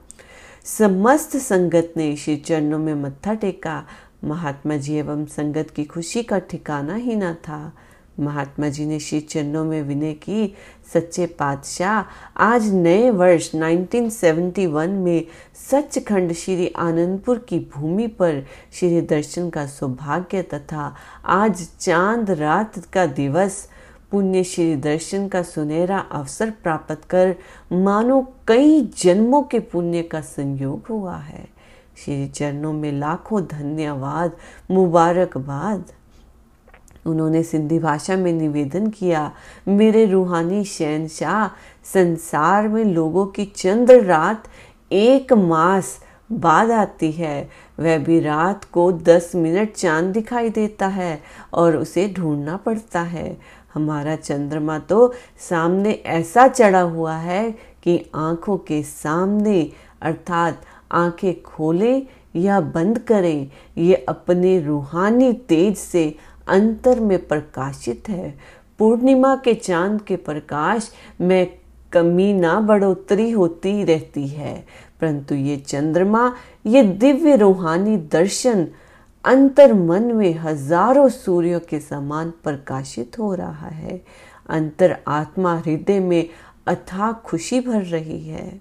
समस्त 0.64 1.36
संगत 1.36 1.92
ने 1.96 2.16
श्री 2.16 2.36
चरणों 2.36 2.78
में 2.78 2.94
मत्था 2.94 3.34
टेका। 3.34 3.84
महात्मा 4.24 4.76
जी 4.76 4.94
एवं 4.94 5.26
संगत 5.26 5.70
की 5.70 5.84
खुशी 5.84 6.22
का 6.22 6.38
ठिकाना 6.38 6.94
ही 6.94 7.16
न 7.16 7.34
था। 7.34 7.72
महात्मा 8.20 8.68
जी 8.68 8.86
ने 8.86 8.98
श्री 8.98 9.20
चरणों 9.20 9.64
में 9.64 9.82
विनय 9.82 10.12
की 10.12 10.54
सच्चे 10.94 11.26
पातशाह। 11.26 12.04
आज 12.36 12.72
नए 12.72 13.10
वर्ष 13.10 13.54
1971 13.54 14.88
में 14.88 15.26
सचखंड 15.70 16.32
श्री 16.32 16.72
आनंदपुर 16.76 17.38
की 17.38 17.58
भूमि 17.58 18.06
पर 18.06 18.46
श्री 18.72 19.00
दर्शन 19.00 19.50
का 19.50 19.66
सौभाग्य 19.66 20.42
तथा 20.42 20.94
आज 21.24 21.68
चाँद 21.80 22.30
रात 22.30 22.78
का 22.92 23.06
दिवस, 23.06 23.68
पुण्य 24.10 24.44
श्री 24.44 24.76
दर्शन 24.76 25.28
का 25.28 25.42
सुनहरा 25.42 25.98
अवसर 25.98 26.50
प्राप्त 26.50 27.00
कर 27.10 27.36
मानो 27.72 28.32
कई 28.48 28.92
जन्मों 28.98 29.42
के 29.42 29.58
पुण्य 29.58 30.02
का 30.02 30.20
संयोग 30.20 30.86
हुआ 30.86 31.16
है। 31.16 31.48
श्री 32.04 32.28
चरणों 32.28 32.72
में 32.72 32.92
लाखों 32.92 33.42
धन्यवाद, 33.42 34.32
मुबारकबाद। 34.70 35.84
उन्होंने 37.08 37.42
सिंधी 37.42 37.78
भाषा 37.78 38.16
में 38.16 38.32
निवेदन 38.32 38.86
किया, 38.86 39.30
मेरे 39.68 40.04
रूहानी 40.06 40.64
शहनशाह, 40.64 41.46
संसार 41.84 42.68
में 42.68 42.84
लोगों 42.84 43.26
की 43.26 43.44
चंद्र 43.46 44.02
रात 44.04 44.48
एक 44.92 45.32
मास 45.32 45.98
बाद 46.32 46.70
आती 46.70 47.10
है। 47.12 47.48
वह 47.80 47.98
भी 47.98 48.18
रात 48.20 48.64
को 48.64 48.90
दस 48.92 49.32
मिनट 49.34 49.72
चाँद 49.72 50.04
दिखाई 50.04 50.50
देता 50.50 50.86
है 50.86 51.20
और 51.54 51.76
उसे 51.76 52.08
ढूंढना 52.08 52.56
पड़ता 52.56 53.00
है। 53.00 53.36
हमारा 53.74 54.16
चंद्रमा 54.16 54.78
तो 54.78 55.12
सामने 55.48 55.90
ऐसा 56.06 56.46
चढ़ा 56.48 56.80
हुआ 56.80 57.14
है 57.14 57.50
कि 57.82 57.98
आँखों 58.14 58.56
के 58.58 58.82
सामने, 58.82 59.70
अर्थात 60.02 60.62
आँखें 60.92 61.42
खोले 61.42 61.96
या 62.36 62.60
बंद 62.60 62.98
करें, 62.98 63.50
ये 63.78 63.94
अपने 64.08 64.58
रूहानी 64.60 65.32
तेज 65.48 65.76
से 65.76 66.14
अंतर 66.48 67.00
में 67.00 67.18
प्रकाशित 67.26 68.08
है। 68.08 68.34
पूर्णिमा 68.78 69.34
के 69.36 69.54
चाँद 69.54 70.00
के 70.02 70.16
प्रकाश 70.16 70.90
में 71.20 71.58
कमी 71.92 72.32
ना 72.32 72.58
बढ़ोतरी 72.60 73.30
होती 73.30 73.82
रहती 73.84 74.26
है, 74.26 74.54
परंतु 75.00 75.34
ये 75.34 75.56
चंद्रमा, 75.58 76.34
ये 76.66 76.82
दिव्य 76.82 77.36
रूहानी 77.36 77.96
दर्शन 78.12 78.66
अंतर 79.24 79.72
मन 79.74 80.02
में 80.12 80.34
हज़ारों 80.34 81.08
सूर्यों 81.08 81.60
के 81.60 81.80
समान 81.80 82.32
प्रकाशित 82.44 83.18
हो 83.18 83.34
रहा 83.34 83.68
है। 83.68 84.00
अंतर 84.48 84.96
आत्मा 85.08 85.56
हृदय 85.56 86.00
में 86.00 86.28
अथाह 86.66 87.12
खुशी 87.24 87.60
भर 87.60 87.82
रही 87.82 88.20
है। 88.20 88.60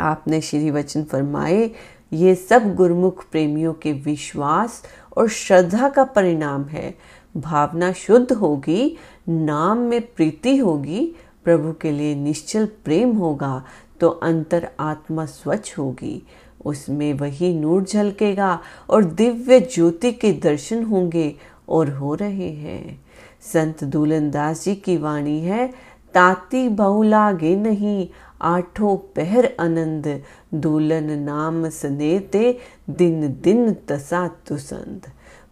आपने 0.00 0.40
श्री 0.40 0.70
वचन 0.70 1.04
फरमाए, 1.04 1.70
ये 2.12 2.34
सब 2.34 2.74
गुरुमुख 2.74 3.24
प्रेमियों 3.30 3.72
के 3.72 3.92
विश्वास 3.92 4.82
और 5.16 5.28
श्रद्धा 5.28 5.88
का 5.88 6.04
परिणाम 6.04 6.64
है। 6.64 6.94
भावना 7.36 7.92
शुद्ध 7.92 8.32
होगी, 8.32 8.96
नाम 9.28 9.78
में 9.78 10.00
प्रीति 10.00 10.56
होगी, 10.56 11.14
प्रभु 11.44 11.72
के 11.72 11.90
लिए 11.92 12.14
निश्चल 12.14 12.66
प्रेम 12.84 13.12
होगा 13.12 13.64
तो 14.00 14.08
अंतर 14.08 14.68
आत्मा 14.80 15.24
स्वच्छ 15.26 15.78
होगी। 15.78 16.22
उसमें 16.64 17.12
वही 17.14 17.52
नूर 17.54 17.84
झलकेगा 17.84 18.58
और 18.90 19.04
दिव्य 19.04 19.60
ज्योति 19.60 20.12
के 20.12 20.32
दर्शन 20.32 20.82
होंगे 20.84 21.34
और 21.68 21.90
हो 21.90 22.14
रहे 22.14 22.50
हैं। 22.50 23.00
संत 23.42 23.84
दूलन 23.84 24.30
दास 24.30 24.64
जी 24.64 24.74
की 24.74 24.96
वाणी 24.96 25.38
है, 25.40 25.66
ताती 26.14 26.68
बहुलागे 26.68 27.54
नहीं 27.56 28.08
आठों 28.42 28.96
पहर 28.96 29.56
आनंद 29.60 30.22
दूलन 30.54 31.04
नाम 31.04 31.68
सनेते, 31.68 32.58
दिन 32.90 33.40
दिन 33.40 33.76
तसा 33.88 34.28
तुसंद। 34.28 35.06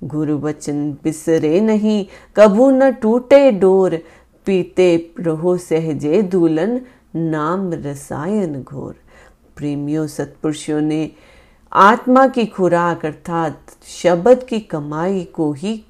गुरु 0.05 0.39
वचन 0.39 0.93
बिसरे 1.05 1.61
नहीं 1.61 2.07
कबू 2.37 2.71
न 2.71 2.93
टूटे 2.93 3.51
डोर। 3.53 4.01
पीते 4.47 5.15
रहो 5.21 5.57
सहजे 5.57 6.23
दूलन 6.23 6.81
नाम 7.17 7.73
रसायन 7.73 8.63
घोर। 8.63 8.97
प्रेमियों, 9.57 10.07
सत्पुरुषों 10.07 10.81
ने 10.81 11.13
आत्मा 11.73 12.27
की 12.27 12.47
खुराक, 12.47 13.05
अर्थात 13.05 13.61
शब्द 13.85 14.43
की 14.49 14.61
कमाई 14.61 15.25
को 15.25 15.53
ही 15.53 15.85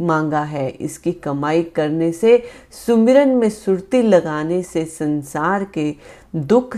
मांगा 0.00 0.42
है। 0.42 0.70
इसकी 0.70 1.12
कमाई 1.12 1.62
करने 1.62 2.12
से, 2.12 2.44
सुमिरन 2.86 3.28
में 3.28 3.50
सुरती 3.50 4.02
लगाने 4.02 4.62
से 4.62 4.84
संसार 4.84 5.64
के 5.64 5.94
दुख 6.36 6.76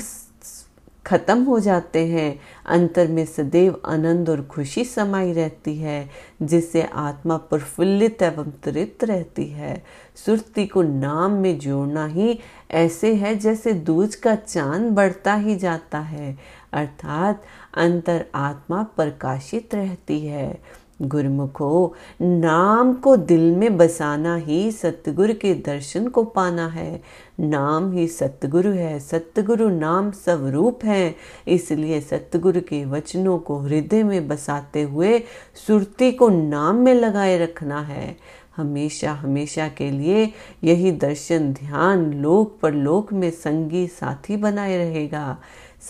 खत्म 1.06 1.44
हो 1.44 1.60
जाते 1.60 2.06
हैं। 2.06 2.40
अंतर 2.66 3.08
में 3.08 3.26
सदैव 3.26 3.80
आनंद 3.84 4.30
और 4.30 4.42
खुशी 4.42 4.84
समाई 4.84 5.32
रहती 5.32 5.76
है, 5.76 6.10
जिससे 6.42 6.82
आत्मा 6.82 7.36
प्रफुल्लित 7.36 8.22
एवं 8.22 8.50
तृप्त 8.50 9.04
रहती 9.04 9.46
है। 9.46 9.84
सुरती 10.26 10.66
को 10.66 10.82
नाम 10.82 11.32
में 11.32 11.58
जोड़ना 11.58 12.06
ही 12.06 12.38
ऐसे 12.70 13.14
है 13.14 13.36
जैसे 13.36 13.72
दूज 13.72 14.14
का 14.14 14.34
चाँद 14.34 14.92
बढ़ता 14.92 15.34
ही 15.34 15.56
जाता 15.56 15.98
है। 15.98 16.38
अर्थात, 16.72 17.42
अंतर 17.74 18.26
आत्मा 18.34 18.82
प्रकाशित 18.82 19.74
रहती 19.74 20.20
है। 20.20 20.62
गुरमुखो, 21.02 21.94
नाम 22.22 22.94
को 22.94 23.16
दिल 23.16 23.56
में 23.56 23.76
बसाना 23.76 24.36
ही 24.36 24.72
सतगुरु 24.72 25.34
के 25.34 25.54
दर्शन 25.54 26.08
को 26.08 26.24
पाना 26.24 26.66
है। 26.66 27.02
नाम 27.40 27.92
ही 27.92 28.08
सतगुरु 28.08 28.70
है, 28.70 29.00
सतगुरु 29.00 29.68
नाम 29.68 30.10
स्वरूप 30.10 30.84
है। 30.84 31.14
इसलिए 31.48 32.00
सतगुरु 32.00 32.60
के 32.60 32.84
वचनों 32.84 33.38
को 33.38 33.58
हृदय 33.58 34.02
में 34.02 34.28
बसाते 34.28 34.82
हुए 34.82 35.22
सुरती 35.66 36.12
को 36.12 36.28
नाम 36.28 36.76
में 36.76 36.94
लगाए 36.94 37.38
रखना 37.38 37.80
है। 37.80 38.16
हमेशा 38.56 39.12
हमेशा 39.12 39.68
के 39.68 39.90
लिए 39.90 40.32
यही 40.64 40.92
दर्शन 40.92 41.52
ध्यान 41.52 42.12
लोक 42.12 42.58
पर 42.62 42.72
लोक 42.72 43.12
में 43.12 43.30
संगी 43.30 43.86
साथी 43.86 44.36
बनाए 44.36 44.76
रहेगा। 44.76 45.38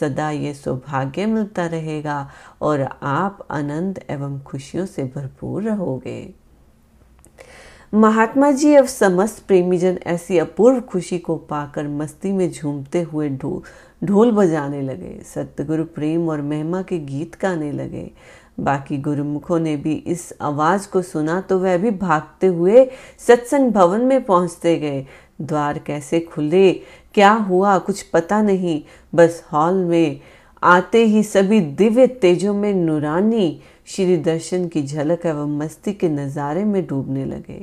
सदा 0.01 0.31
ये 0.31 0.55
सौभाग्य 0.55 1.27
मिलता 1.27 1.67
रहेगा 1.67 2.31
और 2.63 2.89
आप 3.03 3.47
आनंद 3.51 4.01
एवं 4.11 4.41
खुशियों 4.41 4.87
से 4.87 5.05
भरपूर 5.15 5.63
रहोगे। 5.63 6.35
महात्मा 7.95 8.51
जी 8.51 8.75
अब 8.75 8.85
समस्त 8.85 9.43
प्रेमीजन 9.47 9.99
ऐसी 10.07 10.39
अपूर्व 10.39 10.81
खुशी 10.81 11.19
को 11.19 11.37
पाकर 11.37 11.89
मस्ती 11.89 12.33
में 12.33 12.51
झूमते 12.53 13.03
हुए 13.03 13.29
ढोल 14.05 14.31
बजाने 14.33 14.81
लगे 14.83 15.21
सत्यगुरु 15.25 15.85
प्रेम 15.85 16.29
और 16.29 16.43
महिमा 16.43 16.83
के 16.83 16.99
गीत 16.99 17.37
गाने 17.43 17.71
लगे। 17.73 18.11
बाकी 18.61 18.97
गुरुमुखों 18.99 19.59
ने 19.59 19.77
भी 19.77 19.95
इस 20.07 20.33
आवाज़ 20.41 20.89
को 20.89 21.03
सुना 21.03 21.41
तो 21.41 21.59
वह 21.59 21.77
भी 21.79 21.91
भागते 21.91 22.47
हुए 22.47 22.85
सत्संग 23.19 23.71
भवन 23.73 24.01
में 24.01 24.23
पहुँचते 24.25 24.77
गए। 24.77 25.07
द्वार 25.41 25.79
कैसे 25.79 26.21
खुले 26.21 26.71
क्या 27.17 27.31
हुआ 27.31 27.77
कुछ 27.79 28.03
पता 28.03 28.41
नहीं। 28.43 28.81
बस 29.15 29.43
हॉल 29.53 29.75
में 29.85 30.21
आते 30.63 31.05
ही 31.05 31.23
सभी 31.23 31.61
दिव्य 31.61 32.07
तेजों 32.07 32.55
में 32.55 32.73
नूरानी 32.75 33.61
श्री 33.87 34.17
दर्शन 34.17 34.67
की 34.69 34.83
झलक 34.83 35.27
एवं 35.27 35.57
मस्ती 35.59 35.93
के 35.93 36.09
नज़ारे 36.09 36.65
में 36.65 36.87
डूबने 36.87 37.25
लगे। 37.25 37.59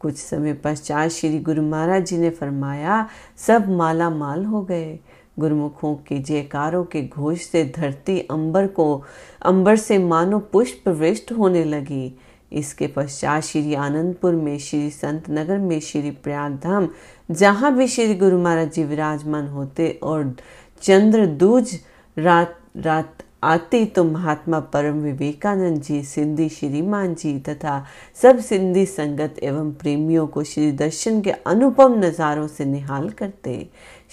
कुछ 0.00 0.16
समय 0.16 0.52
पश्चात 0.54 1.10
श्री 1.10 1.38
गुरु 1.38 1.62
महाराज 1.62 2.06
जी 2.06 2.18
ने 2.18 2.30
फरमाया, 2.30 3.08
सब 3.36 3.68
माला 3.68 4.10
माल 4.10 4.44
हो 4.44 4.62
गए। 4.62 4.98
गुरुमुखों 5.38 5.94
के 6.08 6.18
जयकारों 6.18 6.84
के 6.84 7.02
घोष 7.02 7.40
से 7.40 7.64
धरती 7.76 8.18
अंबर 8.20 8.66
को, 8.66 9.02
अंबर 9.42 9.76
से 9.76 9.98
मानो 9.98 10.38
पुष्प 10.52 10.88
वृष्ट 10.88 11.32
होने 11.32 11.64
लगी। 11.64 12.12
इसके 12.52 12.86
पश्चात 12.86 13.42
श्री 13.42 13.74
आनंदपुर 13.74 14.34
में, 14.34 14.58
श्री 14.58 14.90
संत 14.90 15.30
नगर 15.30 15.58
में 15.58 15.78
श्री 15.80 16.10
प्रयागधाम 16.10 16.88
जहाँ 17.30 17.76
भी 17.76 17.86
श्री 17.88 18.14
गुरु 18.14 18.38
महाराज 18.38 18.72
जी 18.72 18.84
विराजमान 18.84 19.48
होते 19.48 19.88
और 20.02 20.34
चंद्र 20.82 21.26
दूज 21.26 21.78
रात 22.16 22.56
रात 22.76 23.22
आती 23.42 23.84
तो 23.86 24.02
महात्मा 24.04 24.58
परम 24.72 24.98
विवेकानंद 25.00 25.82
जी, 25.82 26.02
सिंधी 26.02 26.48
श्रीमान 26.48 27.14
जी 27.14 27.38
तथा 27.38 27.86
सब 28.22 28.38
सिंधी 28.38 28.84
संगत 28.86 29.36
एवं 29.42 29.70
प्रेमियों 29.72 30.26
को 30.26 30.42
श्री 30.44 30.72
दर्शन 30.72 31.20
के 31.20 31.30
अनुपम 31.30 31.94
नज़ारों 32.04 32.46
से 32.48 32.64
निहाल 32.64 33.08
करते 33.10 33.54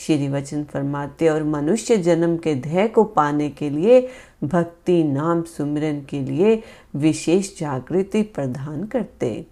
श्री 0.06 0.28
वचन 0.30 0.64
फरमाते 0.64 1.30
और 1.30 1.44
मनुष्य 1.44 1.98
जन्म 1.98 2.38
के 2.38 2.56
ध्यय 2.56 2.88
को 2.88 3.04
पाने 3.04 3.50
के 3.50 3.70
लिए, 3.70 4.00
भक्ति, 4.44 5.04
नाम, 5.04 5.42
सुमिरन 5.42 6.02
के 6.10 6.20
लिए 6.20 6.62
विशेष 6.96 7.58
जागृति 7.60 8.22
प्रदान 8.22 8.84
करते। 8.86 9.46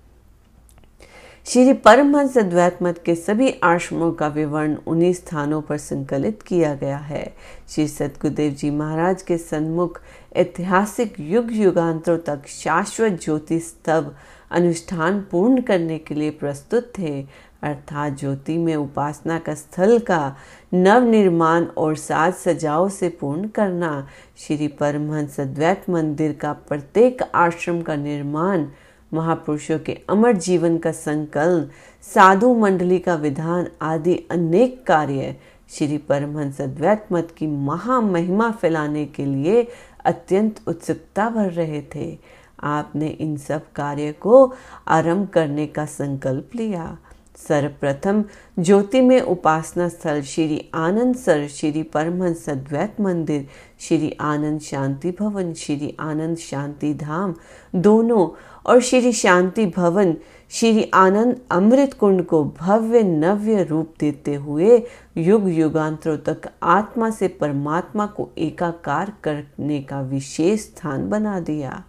श्री 1.48 1.74
परमहंस 1.74 2.38
अद्वैत 2.38 2.78
मत 2.84 3.02
के 3.06 3.14
सभी 3.16 3.50
आश्रमों 3.64 4.12
का 4.12 4.28
विवरण 4.28 4.76
उन्हीं 4.88 5.12
स्थानों 5.14 5.62
पर 5.62 5.78
संकलित 5.78 6.42
किया 6.42 6.74
गया 6.76 6.98
है। 6.98 7.24
श्री 7.70 7.88
सतगुरुदेव 7.88 8.54
जी 8.54 8.70
महाराज 8.70 9.22
के 9.22 9.38
सन्मुख 9.38 10.00
ऐतिहासिक 10.36 11.20
युग 11.20 11.52
युगांतरों 11.54 12.18
तक 12.18 12.48
शाश्वत 12.48 13.20
ज्योति 13.24 13.60
स्तव 13.60 14.12
अनुष्ठान 14.52 15.20
पूर्ण 15.22 15.62
करने 15.62 15.98
के 15.98 16.16
लिए 16.16 16.30
प्रस्तुत 16.30 16.92
थे। 17.00 17.22
अर्थात 17.64 18.18
ज्योति 18.20 18.58
में 18.58 18.76
उपासना 18.76 19.38
का 19.40 19.54
स्थल 19.54 19.98
का 20.00 20.36
नव 20.74 21.04
निर्माण 21.04 21.66
और 21.78 21.96
साज 21.96 22.34
सजाओ 22.34 22.90
से 22.90 23.10
पूर्ण 23.10 23.48
करना, 23.48 24.08
श्री 24.38 24.68
परमहंस 24.68 25.40
अद्वैत 25.40 25.90
मंदिर 25.90 26.34
का 26.34 26.54
प्रत्येक 26.54 27.22
आश्रम 27.36 27.82
का 27.82 27.96
निर्माण 27.96 28.66
महापुरुषों 29.14 29.80
के 29.80 29.98
अमर 30.10 30.32
जीवन 30.32 30.78
का 30.78 30.92
संकल्प, 30.92 31.72
साधु 32.02 32.56
मंडली 32.56 33.00
का 33.00 33.16
विधान 33.16 33.68
आदि 33.82 34.16
अनेक 34.32 34.86
कार्य 34.88 35.36
श्री 35.70 35.98
परमहंस 35.98 36.62
अद्वैत 36.62 37.08
मत 37.12 37.36
की 37.38 37.48
महामहिमा 37.48 38.52
फैलाने 38.52 39.06
के 39.06 39.26
लिए 39.26 39.68
अत्यंत 40.06 40.60
उत्सुकता 40.68 41.30
भर 41.30 41.52
रहे 41.52 41.82
थे। 41.96 42.18
आपने 42.64 43.08
इन 43.08 43.38
सब 43.38 43.72
कार्य 43.72 44.12
को 44.12 44.54
आरंभ 44.88 45.28
करने 45.28 45.68
का 45.68 45.86
संकल्प 45.86 46.50
लिया। 46.56 46.98
सर्वप्रथम 47.38 48.24
ज्योति 48.60 49.02
में 49.02 49.22
उपासना 49.22 49.88
स्थल 49.88 50.22
श्री 50.22 50.70
आनंद 50.74 51.16
सर, 51.16 51.48
श्री 51.48 51.84
परमहंस 51.84 52.50
अद्वैत 52.50 53.02
मंदिर, 53.02 53.48
श्री 53.80 54.18
आनंद 54.22 54.62
शांति 54.62 55.12
भवन, 55.20 55.54
श्री 55.54 55.98
आनंद 56.00 56.38
शांति 56.38 56.94
धाम 56.94 57.36
दोनों 57.76 58.28
और 58.66 58.82
श्री 58.82 59.12
शांति 59.14 59.66
भवन, 59.66 60.16
श्री 60.50 60.92
आनंद 60.94 61.42
अमृत 61.52 61.94
कुंड 61.94 62.26
को 62.26 62.44
भव्य 62.44 63.04
नव्य 63.04 63.64
रूप 63.64 63.94
देते 64.00 64.36
हुए 64.36 64.84
युग 65.18 65.50
युगांतरों 65.50 66.18
तक 66.18 66.50
आत्मा 66.64 67.10
से 67.10 67.28
परमात्मा 67.28 68.06
को 68.06 68.30
एकाकार 68.38 69.14
करने 69.24 69.82
का 69.82 70.02
विशेष 70.02 70.62
स्थान 70.62 71.10
बना 71.10 71.40
दिया। 71.40 71.84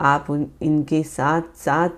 आप 0.00 0.26
उन, 0.30 0.46
इनके 0.62 1.02
साथ 1.02 1.42
साथ 1.56 1.88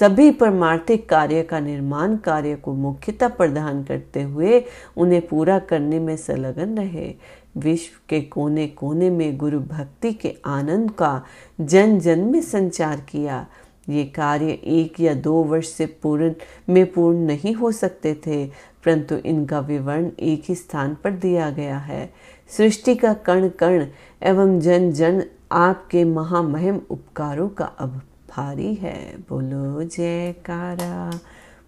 सभी 0.00 0.30
परमार्थिक 0.30 1.08
कार्य 1.08 1.42
का 1.42 1.60
निर्माण 1.60 2.16
कार्य 2.16 2.54
को 2.54 2.72
मुख्यता 2.74 3.28
प्रदान 3.28 3.82
करते 3.84 4.22
हुए 4.22 4.62
उन्हें 4.96 5.26
पूरा 5.26 5.58
करने 5.58 5.98
में 5.98 6.16
संलग्न 6.16 6.78
रहे। 6.78 7.14
विश्व 7.56 7.98
के 8.08 8.20
कोने 8.20 8.66
कोने 8.66 9.10
में 9.10 9.36
गुरु 9.36 9.60
भक्ति 9.60 10.12
के 10.12 10.34
आनंद 10.44 10.90
का 10.90 11.22
जन 11.60 11.98
जन 11.98 12.20
में 12.20 12.40
संचार 12.42 13.00
किया। 13.00 13.46
ये 13.88 14.04
कार्य 14.04 14.46
एक 14.46 15.00
या 15.00 15.14
दो 15.14 15.34
वर्ष 15.42 15.68
से 15.68 15.86
पूर्ण, 15.86 16.32
में 16.68 16.92
पूर्ण 16.92 17.18
नहीं 17.18 17.54
हो 17.54 17.70
सकते 17.72 18.14
थे, 18.26 18.46
परंतु 18.84 19.14
इनका 19.14 19.60
विवरण 19.60 20.10
एक 20.20 20.42
ही 20.48 20.54
स्थान 20.54 20.96
पर 21.04 21.10
दिया 21.10 21.50
गया 21.50 21.78
है। 21.78 22.12
सृष्टि 22.48 22.94
का 22.94 23.12
कण 23.12 23.48
कण 23.48 23.86
एवं 24.22 24.58
जन 24.60 24.90
जन 24.92 25.22
आपके 25.52 26.04
महामहिम 26.04 26.80
उपकारों 26.90 27.48
का 27.48 27.64
अब 27.64 28.00
भारी 28.36 28.74
है। 28.74 29.16
बोलो 29.16 29.82
जयकारा। 29.82 31.20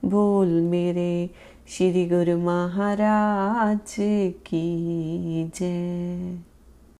बोल 0.04 0.48
मेरे 0.48 1.30
श्री 1.68 2.06
गुरु 2.06 2.38
महाराज 2.38 3.96
की 4.46 4.64
जय। 5.56 6.55